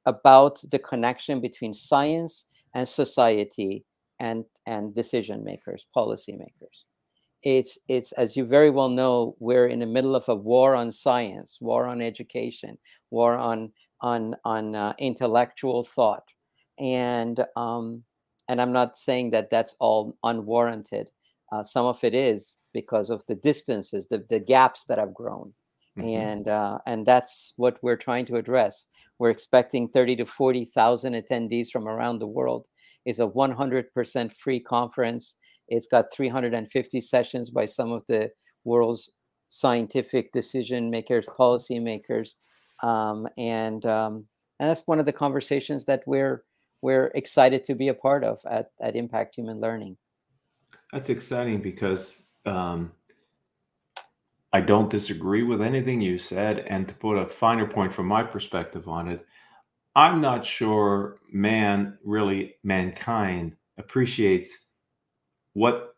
about 0.06 0.64
the 0.72 0.80
connection 0.80 1.42
between 1.42 1.74
science 1.74 2.46
and 2.74 2.88
society 2.88 3.84
and, 4.20 4.46
and 4.66 4.96
decision 4.96 5.44
makers, 5.44 5.86
policy 5.94 6.32
makers. 6.32 6.86
It's, 7.46 7.78
it's, 7.88 8.12
as 8.14 8.36
you 8.36 8.44
very 8.44 8.70
well 8.70 8.90
know, 8.90 9.36
we're 9.40 9.68
in 9.68 9.80
the 9.80 9.86
middle 9.86 10.16
of 10.16 10.28
a 10.28 10.36
war 10.36 10.76
on 10.76 10.92
science, 10.92 11.60
war 11.62 11.86
on 11.86 12.02
education, 12.02 12.78
war 13.12 13.38
on, 13.38 13.72
on, 14.02 14.36
on 14.44 14.76
uh, 14.76 14.94
intellectual 14.98 15.84
thought. 15.84 16.24
And, 16.80 17.46
um, 17.56 18.04
and 18.50 18.62
I'm 18.62 18.74
not 18.74 18.98
saying 18.98 19.30
that 19.32 19.50
that's 19.50 19.76
all 19.80 20.18
unwarranted. 20.24 21.12
Uh, 21.52 21.64
some 21.64 21.86
of 21.86 22.04
it 22.04 22.14
is, 22.14 22.58
because 22.74 23.10
of 23.10 23.24
the 23.28 23.36
distances, 23.36 24.08
the, 24.10 24.26
the 24.30 24.40
gaps 24.40 24.84
that 24.86 24.98
have 24.98 25.14
grown. 25.14 25.54
Mm-hmm. 25.98 26.10
And 26.10 26.48
uh, 26.50 26.80
and 26.86 27.06
that's 27.06 27.54
what 27.56 27.78
we're 27.82 27.96
trying 27.96 28.26
to 28.26 28.36
address. 28.36 28.88
We're 29.18 29.30
expecting 29.30 29.88
30 29.88 30.18
to 30.18 30.26
40,000 30.26 31.14
attendees 31.14 31.70
from 31.70 31.88
around 31.88 32.20
the 32.20 32.28
world. 32.28 32.68
It's 33.06 33.20
a 33.20 33.28
100% 33.28 34.34
free 34.34 34.60
conference. 34.60 35.36
It's 35.68 35.88
got 35.88 36.14
350 36.14 37.02
sessions 37.02 37.50
by 37.50 37.66
some 37.66 37.92
of 37.92 38.04
the 38.08 38.32
world's 38.64 39.12
scientific 39.48 40.32
decision 40.32 40.90
makers, 40.90 41.26
policy 41.38 41.80
makers, 41.80 42.36
um, 42.84 43.28
and 43.38 43.86
um, 43.86 44.26
and 44.60 44.70
that's 44.70 44.88
one 44.88 45.00
of 45.00 45.06
the 45.06 45.14
conversations 45.14 45.86
that 45.86 46.04
we're 46.06 46.44
we're 46.82 47.12
excited 47.16 47.64
to 47.66 47.76
be 47.76 47.88
a 47.88 47.94
part 47.94 48.24
of 48.24 48.40
at, 48.50 48.72
at 48.82 48.96
Impact 48.96 49.36
Human 49.36 49.60
Learning. 49.60 49.98
That's 50.94 51.10
exciting 51.10 51.62
because 51.62 52.28
um, 52.46 52.92
I 54.54 54.62
don't 54.62 54.90
disagree 54.90 55.44
with 55.44 55.62
anything 55.62 56.00
you 56.00 56.20
said. 56.20 56.60
And 56.60 56.88
to 56.88 56.94
put 56.94 57.18
a 57.18 57.28
finer 57.28 57.68
point 57.68 57.94
from 57.94 58.08
my 58.08 58.24
perspective 58.24 58.88
on 58.88 59.08
it, 59.08 59.26
I'm 59.96 60.22
not 60.22 60.46
sure 60.46 61.18
man, 61.32 61.98
really, 62.04 62.56
mankind 62.64 63.56
appreciates 63.78 64.65
what 65.56 65.96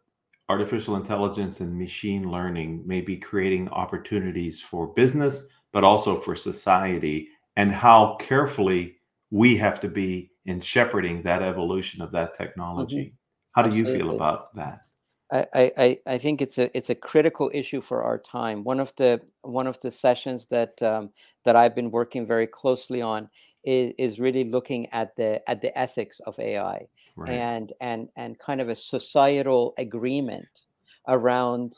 artificial 0.50 0.96
intelligence 0.96 1.60
and 1.60 1.78
machine 1.78 2.32
learning 2.32 2.84
may 2.86 3.02
be 3.02 3.18
creating 3.18 3.68
opportunities 3.70 4.62
for 4.62 4.88
business, 4.88 5.50
but 5.74 5.84
also 5.84 6.16
for 6.16 6.36
society, 6.36 7.28
and 7.58 7.72
how 7.72 8.16
carefully 8.22 8.96
we 9.32 9.58
have 9.58 9.80
to 9.80 9.90
be 9.90 10.32
in 10.46 10.62
shepherding 10.62 11.24
that 11.24 11.42
evolution 11.42 12.02
of 12.02 12.12
that 12.12 12.34
technology. 12.36 13.06
Mm-hmm. 13.06 13.16
How 13.54 13.64
do 13.64 13.70
Absolutely. 13.70 13.92
you 13.92 13.98
feel 13.98 14.16
about 14.16 14.56
that? 14.56 14.82
I, 15.30 15.72
I, 15.78 15.98
I 16.08 16.18
think 16.20 16.42
it's 16.42 16.58
a 16.58 16.76
it's 16.78 16.90
a 16.90 16.96
critical 16.96 17.52
issue 17.54 17.82
for 17.82 18.04
our 18.04 18.18
time. 18.18 18.64
One 18.64 18.80
of 18.80 18.94
the 18.96 19.20
one 19.42 19.68
of 19.68 19.78
the 19.82 19.92
sessions 19.92 20.46
that 20.46 20.82
um, 20.82 21.10
that 21.44 21.58
I've 21.58 21.76
been 21.76 21.92
working 21.92 22.26
very 22.26 22.48
closely 22.48 23.02
on 23.02 23.30
is, 23.66 23.94
is 23.98 24.20
really 24.20 24.46
looking 24.46 24.88
at 24.94 25.18
the 25.18 25.42
at 25.50 25.62
the 25.62 25.78
ethics 25.78 26.22
of 26.22 26.40
AI 26.40 26.88
right. 27.18 27.32
and 27.32 27.74
and 27.82 28.10
and 28.16 28.40
kind 28.40 28.62
of 28.62 28.70
a 28.70 28.76
societal 28.76 29.74
agreement 29.78 30.66
around 31.08 31.78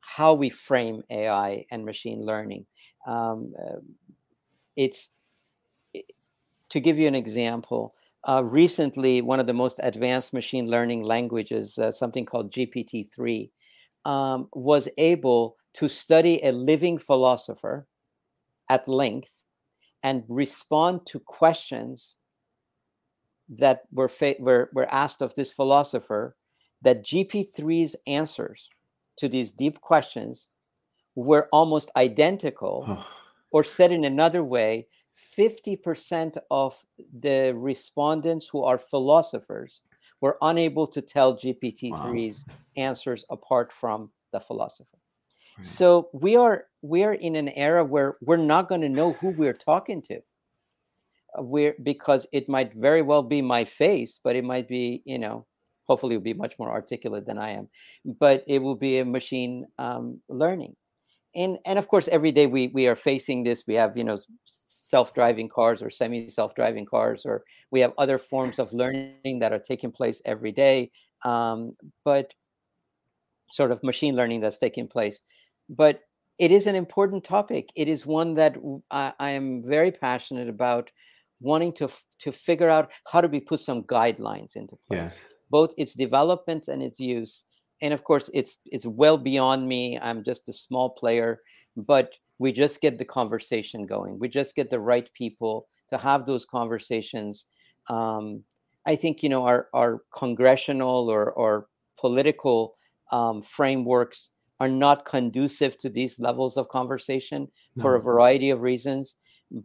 how 0.00 0.34
we 0.34 0.50
frame 0.50 1.02
AI 1.10 1.64
and 1.70 1.84
machine 1.84 2.22
learning. 2.22 2.66
Um, 3.06 3.54
uh, 3.58 3.80
it's 4.76 5.10
to 6.70 6.80
give 6.80 6.98
you 6.98 7.08
an 7.08 7.14
example 7.14 7.94
uh, 8.28 8.42
recently, 8.44 9.22
one 9.22 9.40
of 9.40 9.46
the 9.46 9.54
most 9.54 9.80
advanced 9.82 10.34
machine 10.34 10.68
learning 10.68 11.02
languages, 11.02 11.78
uh, 11.78 11.90
something 11.90 12.26
called 12.26 12.52
GPT 12.52 13.10
3, 13.10 13.50
um, 14.04 14.48
was 14.52 14.88
able 14.98 15.56
to 15.74 15.88
study 15.88 16.40
a 16.42 16.52
living 16.52 16.98
philosopher 16.98 17.86
at 18.68 18.88
length 18.88 19.44
and 20.02 20.24
respond 20.28 21.06
to 21.06 21.20
questions 21.20 22.16
that 23.48 23.82
were, 23.92 24.08
fa- 24.08 24.36
were, 24.38 24.70
were 24.72 24.92
asked 24.92 25.22
of 25.22 25.34
this 25.34 25.52
philosopher 25.52 26.36
that 26.82 27.04
GP3's 27.04 27.96
answers 28.06 28.68
to 29.16 29.28
these 29.28 29.50
deep 29.50 29.80
questions 29.80 30.48
were 31.14 31.48
almost 31.52 31.90
identical, 31.96 33.04
or 33.50 33.64
said 33.64 33.90
in 33.90 34.04
another 34.04 34.44
way, 34.44 34.86
50% 35.36 36.36
of 36.50 36.76
the 37.18 37.52
respondents 37.56 38.46
who 38.46 38.62
are 38.62 38.78
philosophers 38.78 39.80
were 40.20 40.38
unable 40.42 40.86
to 40.86 41.02
tell 41.02 41.34
GPT-3's 41.36 42.44
wow. 42.46 42.54
answers 42.76 43.24
apart 43.30 43.72
from 43.72 44.10
the 44.32 44.40
philosopher. 44.40 44.98
Right. 45.56 45.66
So 45.66 46.08
we 46.12 46.36
are 46.36 46.66
we 46.82 47.02
are 47.02 47.14
in 47.14 47.34
an 47.34 47.48
era 47.50 47.84
where 47.84 48.16
we're 48.20 48.36
not 48.36 48.68
going 48.68 48.80
to 48.82 48.88
know 48.88 49.14
who 49.14 49.30
we're 49.30 49.52
talking 49.52 50.02
to. 50.02 50.20
We're 51.40 51.74
because 51.82 52.26
it 52.32 52.48
might 52.48 52.72
very 52.74 53.02
well 53.02 53.22
be 53.22 53.42
my 53.42 53.64
face, 53.64 54.20
but 54.22 54.36
it 54.36 54.44
might 54.44 54.68
be 54.68 55.02
you 55.04 55.18
know 55.18 55.46
hopefully 55.88 56.14
it'll 56.14 56.24
be 56.24 56.34
much 56.34 56.58
more 56.58 56.70
articulate 56.70 57.26
than 57.26 57.38
I 57.38 57.50
am, 57.50 57.68
but 58.04 58.44
it 58.46 58.60
will 58.62 58.76
be 58.76 58.98
a 58.98 59.04
machine 59.04 59.66
um, 59.78 60.20
learning. 60.28 60.76
And, 61.34 61.58
and 61.64 61.78
of 61.78 61.88
course, 61.88 62.08
every 62.08 62.32
day 62.32 62.46
we 62.46 62.68
we 62.68 62.88
are 62.88 62.96
facing 62.96 63.44
this. 63.44 63.64
We 63.66 63.74
have 63.74 63.96
you 63.96 64.04
know 64.04 64.18
self-driving 64.44 65.50
cars 65.50 65.82
or 65.82 65.90
semi-self-driving 65.90 66.86
cars, 66.86 67.26
or 67.26 67.44
we 67.70 67.80
have 67.80 67.92
other 67.98 68.18
forms 68.18 68.58
of 68.58 68.72
learning 68.72 69.38
that 69.40 69.52
are 69.52 69.58
taking 69.58 69.92
place 69.92 70.22
every 70.24 70.52
day. 70.52 70.90
Um, 71.24 71.72
but 72.04 72.34
sort 73.50 73.72
of 73.72 73.82
machine 73.82 74.14
learning 74.14 74.40
that's 74.40 74.58
taking 74.58 74.88
place. 74.88 75.20
But 75.68 76.00
it 76.38 76.52
is 76.52 76.66
an 76.66 76.74
important 76.74 77.24
topic. 77.24 77.70
It 77.74 77.88
is 77.88 78.06
one 78.06 78.34
that 78.34 78.56
I, 78.90 79.12
I 79.18 79.30
am 79.30 79.62
very 79.66 79.90
passionate 79.90 80.48
about 80.48 80.90
wanting 81.40 81.72
to 81.74 81.88
to 82.20 82.32
figure 82.32 82.68
out 82.68 82.90
how 83.10 83.20
do 83.20 83.28
we 83.28 83.40
put 83.40 83.60
some 83.60 83.82
guidelines 83.84 84.56
into 84.56 84.76
place, 84.88 84.98
yes. 84.98 85.24
both 85.50 85.70
its 85.76 85.94
development 85.94 86.68
and 86.68 86.82
its 86.82 86.98
use. 86.98 87.44
And 87.80 87.94
of 87.94 88.04
course, 88.04 88.28
it's 88.34 88.58
it's 88.66 88.86
well 88.86 89.18
beyond 89.18 89.68
me. 89.68 89.98
I'm 90.00 90.24
just 90.24 90.48
a 90.48 90.52
small 90.52 90.90
player, 90.90 91.40
but 91.76 92.14
we 92.38 92.52
just 92.52 92.80
get 92.80 92.98
the 92.98 93.04
conversation 93.04 93.84
going 93.84 94.16
we 94.18 94.28
just 94.28 94.54
get 94.54 94.70
the 94.70 94.78
right 94.78 95.10
people 95.12 95.66
to 95.88 95.98
have 95.98 96.24
those 96.24 96.44
conversations 96.44 97.46
um, 97.88 98.44
i 98.86 98.94
think 98.94 99.24
you 99.24 99.28
know 99.28 99.44
our, 99.44 99.66
our 99.74 100.02
congressional 100.14 101.10
or, 101.10 101.32
or 101.32 101.66
political 101.98 102.74
um, 103.10 103.42
frameworks 103.42 104.30
are 104.60 104.68
not 104.68 105.04
conducive 105.04 105.78
to 105.78 105.88
these 105.88 106.18
levels 106.18 106.56
of 106.56 106.68
conversation 106.68 107.48
no. 107.76 107.82
for 107.82 107.94
a 107.94 108.02
variety 108.02 108.50
of 108.50 108.60
reasons, 108.60 109.16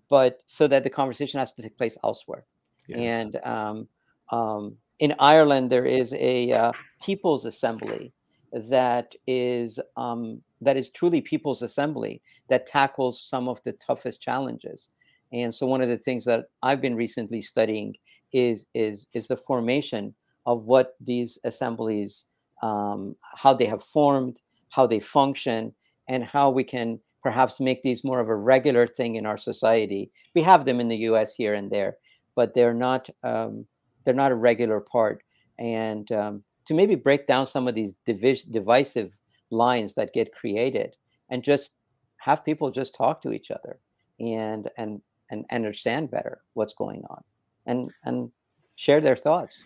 but 0.09 0.41
so 0.47 0.67
that 0.67 0.83
the 0.83 0.89
conversation 0.89 1.39
has 1.39 1.51
to 1.53 1.61
take 1.61 1.77
place 1.77 1.97
elsewhere. 2.03 2.45
Yes. 2.87 2.99
And 2.99 3.35
um, 3.45 3.87
um, 4.31 4.77
in 4.99 5.13
Ireland, 5.19 5.69
there 5.69 5.85
is 5.85 6.13
a 6.13 6.51
uh, 6.51 6.71
people's 7.01 7.45
assembly 7.45 8.13
that 8.51 9.15
is 9.27 9.79
um, 9.97 10.41
that 10.61 10.77
is 10.77 10.89
truly 10.89 11.21
people's 11.21 11.61
assembly 11.61 12.21
that 12.49 12.67
tackles 12.67 13.21
some 13.21 13.47
of 13.47 13.61
the 13.63 13.73
toughest 13.73 14.21
challenges. 14.21 14.89
And 15.31 15.53
so, 15.53 15.65
one 15.65 15.81
of 15.81 15.89
the 15.89 15.97
things 15.97 16.25
that 16.25 16.45
I've 16.61 16.81
been 16.81 16.95
recently 16.95 17.41
studying 17.41 17.95
is 18.31 18.65
is 18.73 19.07
is 19.13 19.27
the 19.27 19.37
formation 19.37 20.13
of 20.45 20.65
what 20.65 20.95
these 20.99 21.39
assemblies, 21.43 22.25
um, 22.61 23.15
how 23.35 23.53
they 23.53 23.65
have 23.65 23.83
formed, 23.83 24.41
how 24.69 24.85
they 24.85 24.99
function, 24.99 25.73
and 26.07 26.23
how 26.23 26.49
we 26.49 26.63
can 26.63 26.99
perhaps 27.23 27.59
make 27.59 27.81
these 27.81 28.03
more 28.03 28.19
of 28.19 28.29
a 28.29 28.35
regular 28.35 28.85
thing 28.85 29.15
in 29.15 29.25
our 29.25 29.37
society. 29.37 30.11
We 30.35 30.41
have 30.41 30.65
them 30.65 30.79
in 30.79 30.89
the 30.89 30.97
U.S. 30.97 31.33
here 31.33 31.53
and 31.53 31.71
there, 31.71 31.97
but 32.35 32.53
they're 32.53 32.73
not 32.73 33.09
um, 33.23 33.65
they're 34.03 34.13
not 34.13 34.33
a 34.33 34.35
regular 34.35 34.81
part. 34.81 35.23
And 35.57 36.11
um, 36.11 36.43
to 36.65 36.73
maybe 36.73 36.95
break 36.95 37.25
down 37.25 37.45
some 37.45 37.67
of 37.67 37.75
these 37.75 37.95
divis- 38.05 38.51
divisive 38.51 39.11
lines 39.49 39.95
that 39.95 40.13
get 40.13 40.35
created, 40.35 40.95
and 41.29 41.43
just 41.43 41.71
have 42.17 42.45
people 42.45 42.69
just 42.69 42.93
talk 42.93 43.21
to 43.21 43.31
each 43.31 43.49
other 43.49 43.79
and 44.19 44.69
and 44.77 45.01
and 45.31 45.45
understand 45.51 46.11
better 46.11 46.41
what's 46.53 46.73
going 46.73 47.03
on, 47.09 47.23
and 47.65 47.89
and 48.03 48.31
share 48.75 48.99
their 48.99 49.15
thoughts. 49.15 49.63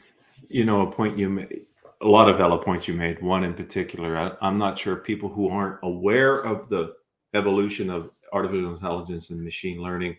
You 0.49 0.65
know, 0.65 0.81
a 0.81 0.91
point 0.91 1.17
you 1.17 1.29
made, 1.29 1.65
a 2.01 2.07
lot 2.07 2.29
of 2.29 2.37
valid 2.37 2.61
points 2.61 2.87
you 2.87 2.93
made. 2.93 3.21
One 3.23 3.43
in 3.43 3.55
particular, 3.55 4.17
I, 4.17 4.31
I'm 4.41 4.59
not 4.59 4.77
sure 4.77 4.95
people 4.97 5.29
who 5.29 5.49
aren't 5.49 5.79
aware 5.81 6.41
of 6.41 6.69
the 6.69 6.93
evolution 7.37 7.89
of 7.89 8.11
artificial 8.33 8.73
intelligence 8.73 9.29
and 9.29 9.41
machine 9.41 9.81
learning 9.81 10.15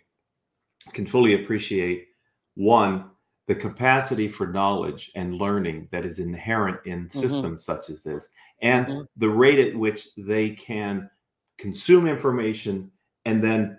can 0.92 1.06
fully 1.06 1.34
appreciate 1.34 2.08
one 2.54 3.10
the 3.46 3.54
capacity 3.54 4.28
for 4.28 4.46
knowledge 4.46 5.10
and 5.14 5.34
learning 5.34 5.88
that 5.90 6.04
is 6.04 6.18
inherent 6.18 6.78
in 6.84 7.06
mm-hmm. 7.06 7.18
systems 7.18 7.64
such 7.64 7.90
as 7.90 8.02
this 8.02 8.28
and 8.62 8.86
mm-hmm. 8.86 9.00
the 9.16 9.28
rate 9.28 9.58
at 9.58 9.76
which 9.76 10.08
they 10.16 10.50
can 10.50 11.10
consume 11.56 12.06
information 12.06 12.90
and 13.24 13.42
then 13.42 13.78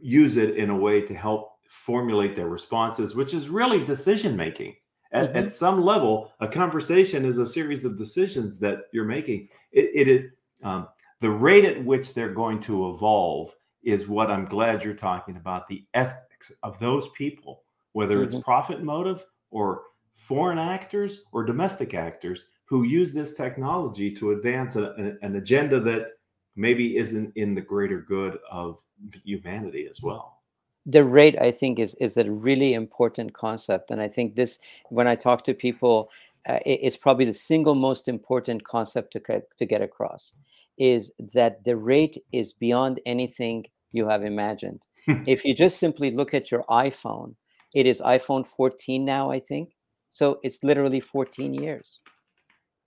use 0.00 0.36
it 0.36 0.56
in 0.56 0.70
a 0.70 0.76
way 0.76 1.00
to 1.00 1.14
help 1.14 1.52
formulate 1.68 2.36
their 2.36 2.48
responses 2.48 3.14
which 3.14 3.34
is 3.34 3.48
really 3.48 3.84
decision 3.84 4.36
making 4.36 4.74
at, 5.12 5.28
mm-hmm. 5.28 5.38
at, 5.38 5.50
some 5.50 5.82
level 5.82 6.30
a 6.40 6.48
conversation 6.48 7.24
is 7.24 7.38
a 7.38 7.46
series 7.46 7.84
of 7.84 7.98
decisions 7.98 8.58
that 8.58 8.82
you're 8.92 9.04
making 9.04 9.48
it, 9.72 10.08
it 10.08 10.30
um, 10.62 10.88
the 11.20 11.30
rate 11.30 11.64
at 11.64 11.84
which 11.84 12.14
they're 12.14 12.32
going 12.32 12.60
to 12.60 12.90
evolve 12.90 13.54
is 13.82 14.08
what 14.08 14.30
i'm 14.30 14.44
glad 14.44 14.82
you're 14.82 14.94
talking 14.94 15.36
about 15.36 15.68
the 15.68 15.84
ethics 15.94 16.52
of 16.62 16.78
those 16.78 17.08
people 17.10 17.62
whether 17.92 18.16
mm-hmm. 18.16 18.36
it's 18.36 18.44
profit 18.44 18.82
motive 18.82 19.24
or 19.50 19.82
foreign 20.16 20.58
actors 20.58 21.22
or 21.32 21.44
domestic 21.44 21.94
actors 21.94 22.46
who 22.64 22.82
use 22.82 23.14
this 23.14 23.34
technology 23.34 24.14
to 24.14 24.32
advance 24.32 24.76
a, 24.76 24.92
an 25.22 25.36
agenda 25.36 25.80
that 25.80 26.08
maybe 26.56 26.96
isn't 26.96 27.32
in 27.36 27.54
the 27.54 27.60
greater 27.60 28.02
good 28.02 28.38
of 28.50 28.78
humanity 29.24 29.86
as 29.88 30.02
well 30.02 30.40
the 30.86 31.04
rate 31.04 31.40
i 31.40 31.50
think 31.50 31.78
is 31.78 31.94
is 31.96 32.16
a 32.16 32.30
really 32.30 32.74
important 32.74 33.32
concept 33.32 33.90
and 33.90 34.00
i 34.02 34.08
think 34.08 34.34
this 34.34 34.58
when 34.90 35.06
i 35.06 35.14
talk 35.14 35.44
to 35.44 35.54
people 35.54 36.10
uh, 36.48 36.58
it, 36.64 36.80
it's 36.82 36.96
probably 36.96 37.24
the 37.24 37.34
single 37.34 37.74
most 37.74 38.08
important 38.08 38.64
concept 38.64 39.12
to, 39.12 39.42
to 39.56 39.66
get 39.66 39.82
across 39.82 40.32
is 40.78 41.12
that 41.34 41.64
the 41.64 41.76
rate 41.76 42.22
is 42.32 42.52
beyond 42.52 43.00
anything 43.06 43.64
you 43.92 44.08
have 44.08 44.24
imagined 44.24 44.86
if 45.26 45.44
you 45.44 45.54
just 45.54 45.78
simply 45.78 46.10
look 46.10 46.34
at 46.34 46.50
your 46.50 46.62
iphone 46.70 47.34
it 47.74 47.86
is 47.86 48.00
iPhone 48.00 48.46
14 48.46 49.04
now, 49.04 49.30
I 49.30 49.40
think. 49.40 49.76
So 50.10 50.38
it's 50.42 50.64
literally 50.64 51.00
14 51.00 51.54
years. 51.54 52.00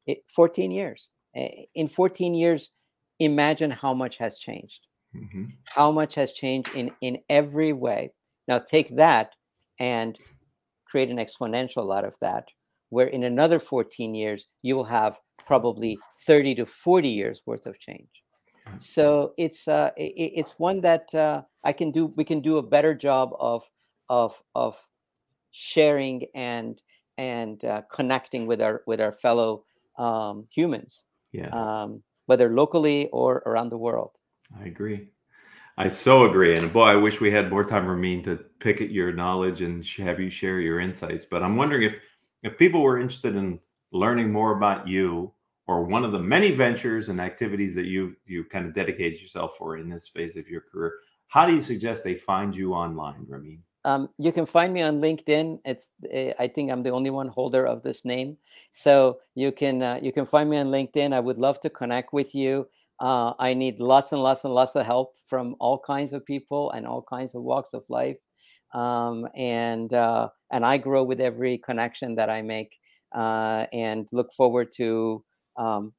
It, 0.08 0.24
14 0.34 0.72
years. 0.72 1.10
In 1.34 1.88
14 1.88 2.34
years, 2.34 2.72
imagine 3.20 3.72
how 3.72 3.94
much 3.94 4.18
has 4.18 4.38
changed. 4.38 4.88
Mm-hmm. 5.16 5.46
How 5.66 5.92
much 5.92 6.16
has 6.16 6.34
changed 6.34 6.74
in, 6.76 6.92
in 7.02 7.20
every 7.30 7.74
way. 7.74 8.12
Now 8.48 8.60
take 8.60 8.96
that 8.96 9.34
and 9.80 10.18
create 10.86 11.10
an 11.10 11.18
exponential 11.18 11.96
out 11.96 12.06
of 12.06 12.16
that, 12.22 12.50
where 12.90 13.08
in 13.08 13.24
another 13.24 13.60
14 13.60 14.16
years, 14.16 14.48
you 14.62 14.76
will 14.76 14.86
have 14.86 15.20
probably 15.46 15.98
30 16.26 16.56
to 16.56 16.66
40 16.66 17.10
years 17.10 17.42
worth 17.46 17.66
of 17.66 17.80
change. 17.80 18.24
So 18.78 19.34
it's 19.38 19.68
uh, 19.68 19.92
it, 19.98 20.32
it's 20.36 20.60
one 20.60 20.82
that 20.82 21.14
uh, 21.14 21.44
I 21.64 21.74
can 21.74 21.92
do. 21.92 22.08
We 22.16 22.24
can 22.24 22.42
do 22.42 22.58
a 22.58 22.64
better 22.64 22.94
job 22.96 23.32
of 23.40 23.70
of 24.10 24.42
of 24.56 24.78
sharing 25.52 26.26
and 26.36 26.82
and 27.18 27.64
uh, 27.66 27.82
connecting 27.92 28.48
with 28.48 28.62
our 28.62 28.84
with 28.88 29.02
our 29.02 29.12
fellow 29.12 29.66
um, 29.98 30.48
humans, 30.54 31.06
yes. 31.32 31.54
um, 31.54 32.02
whether 32.26 32.50
locally 32.50 33.10
or 33.10 33.44
around 33.46 33.70
the 33.70 33.78
world. 33.78 34.12
I 34.60 34.66
agree. 34.66 35.10
I 35.78 35.88
so 35.88 36.26
agree. 36.26 36.56
And 36.56 36.72
boy, 36.72 36.86
I 36.86 36.96
wish 36.96 37.22
we 37.22 37.32
had 37.32 37.50
more 37.50 37.64
time, 37.64 37.88
Ramin, 37.88 38.24
to 38.24 38.36
pick 38.60 38.82
at 38.82 38.92
your 38.92 39.12
knowledge 39.12 39.62
and 39.62 39.86
have 39.98 40.20
you 40.20 40.30
share 40.30 40.60
your 40.60 40.80
insights. 40.80 41.26
But 41.26 41.44
I'm 41.44 41.56
wondering 41.56 41.84
if 41.84 41.96
if 42.44 42.58
people 42.58 42.82
were 42.82 43.00
interested 43.00 43.36
in 43.36 43.60
learning 43.92 44.32
more 44.32 44.56
about 44.56 44.88
you 44.88 45.34
or 45.68 45.84
one 45.84 46.04
of 46.04 46.12
the 46.12 46.20
many 46.20 46.52
ventures 46.52 47.10
and 47.10 47.22
activities 47.22 47.76
that 47.76 47.86
you 47.86 48.16
you 48.26 48.44
kind 48.44 48.66
of 48.66 48.74
dedicated 48.74 49.22
yourself 49.22 49.58
for 49.58 49.78
in 49.78 49.90
this 49.90 50.08
phase 50.08 50.36
of 50.36 50.48
your 50.48 50.62
career, 50.62 50.94
how 51.28 51.46
do 51.46 51.56
you 51.56 51.62
suggest 51.62 52.04
they 52.04 52.16
find 52.16 52.56
you 52.56 52.74
online, 52.74 53.26
Ramin? 53.28 53.64
Um, 53.84 54.10
you 54.18 54.32
can 54.32 54.46
find 54.46 54.74
me 54.74 54.82
on 54.82 55.02
LinkedIn. 55.02 55.60
It's 55.66 55.90
uh, 56.14 56.34
I 56.38 56.48
think 56.48 56.72
I'm 56.72 56.84
the 56.84 56.92
only 56.92 57.10
one 57.10 57.28
holder 57.28 57.66
of 57.66 57.82
this 57.82 58.06
name, 58.06 58.38
so 58.72 59.20
you 59.34 59.52
can 59.52 59.82
uh, 59.82 60.00
you 60.02 60.12
can 60.12 60.26
find 60.26 60.50
me 60.50 60.58
on 60.58 60.68
LinkedIn. 60.68 61.14
I 61.14 61.20
would 61.20 61.38
love 61.38 61.60
to 61.62 61.70
connect 61.70 62.14
with 62.14 62.36
you. 62.36 62.68
Uh, 63.00 63.34
I 63.40 63.56
need 63.56 63.80
lots 63.80 64.12
and 64.12 64.22
lots 64.22 64.44
and 64.44 64.54
lots 64.54 64.76
of 64.76 64.86
help 64.86 65.16
from 65.26 65.56
all 65.60 65.80
kinds 65.80 66.14
of 66.14 66.24
people 66.24 66.70
and 66.72 66.86
all 66.86 67.02
kinds 67.02 67.34
of 67.34 67.42
walks 67.42 67.74
of 67.74 67.90
life, 67.90 68.18
um, 68.74 69.28
and 69.36 69.94
uh, 69.94 70.30
and 70.52 70.64
I 70.64 70.78
grow 70.78 71.04
with 71.04 71.20
every 71.20 71.58
connection 71.58 72.14
that 72.16 72.30
I 72.30 72.44
make, 72.44 72.78
uh, 73.13 73.65
and 73.74 74.08
look 74.12 74.34
forward 74.34 74.71
to 74.78 75.24
um, 75.58 75.93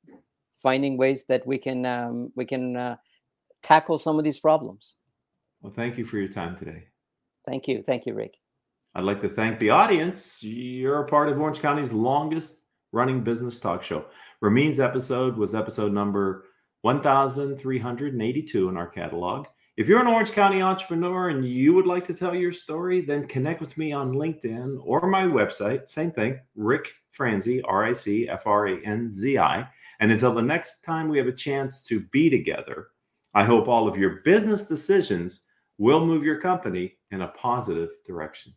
finding 0.55 0.97
ways 0.97 1.25
that 1.27 1.47
we 1.47 1.59
can 1.59 1.85
um, 1.87 2.33
we 2.37 2.45
can 2.45 2.77
uh, 2.77 2.97
tackle 3.63 3.99
some 3.99 4.19
of 4.19 4.25
these 4.25 4.39
problems. 4.39 4.95
Well, 5.61 5.73
thank 5.73 5.99
you 5.99 6.05
for 6.05 6.19
your 6.19 6.29
time 6.29 6.57
today. 6.57 6.85
Thank 7.47 7.69
you. 7.69 7.83
Thank 7.83 8.07
you, 8.07 8.15
Rick. 8.15 8.35
I'd 8.95 9.05
like 9.05 9.21
to 9.23 9.29
thank 9.29 9.59
the 9.59 9.71
audience. 9.71 10.43
You're 10.43 11.03
a 11.03 11.09
part 11.09 11.29
of 11.29 11.41
Orange 11.41 11.61
County's 11.61 11.93
longest 11.93 12.59
running 12.93 13.25
business 13.25 13.59
talk 13.59 13.83
show. 13.83 14.05
Ramin's 14.41 14.81
episode 14.81 15.37
was 15.37 15.55
episode 15.55 15.93
number 15.93 16.45
1382 16.83 18.69
in 18.69 18.77
our 18.77 18.89
catalog. 18.89 19.47
If 19.75 19.89
you're 19.89 20.03
an 20.03 20.07
Orange 20.07 20.33
County 20.33 20.61
entrepreneur 20.61 21.31
and 21.31 21.47
you 21.47 21.73
would 21.73 21.87
like 21.87 22.05
to 22.05 22.13
tell 22.13 22.35
your 22.35 22.53
story, 22.53 23.01
then 23.01 23.27
connect 23.27 23.59
with 23.59 23.79
me 23.79 23.91
on 23.91 24.13
LinkedIn 24.13 24.77
or 24.85 25.07
my 25.07 25.23
website. 25.23 25.89
Same 25.89 26.11
thing, 26.11 26.39
Rick 26.55 26.93
Franzi, 27.11 27.63
R 27.63 27.87
I 27.87 27.95
C 27.95 28.29
F 28.29 28.47
R 28.47 28.67
A 28.67 28.85
N 28.85 29.11
Z 29.11 29.39
I. 29.39 29.67
And 30.01 30.13
until 30.13 30.35
the 30.35 30.43
next 30.43 30.83
time 30.83 31.09
we 31.09 31.17
have 31.17 31.27
a 31.27 31.33
chance 31.33 31.83
to 31.85 32.01
be 32.13 32.29
together, 32.29 32.89
I 33.33 33.45
hope 33.45 33.67
all 33.67 33.89
of 33.89 33.97
your 33.97 34.21
business 34.27 34.67
decisions 34.67 35.45
will 35.79 36.05
move 36.05 36.23
your 36.23 36.39
company 36.39 36.99
in 37.11 37.23
a 37.23 37.29
positive 37.29 37.89
direction. 38.05 38.53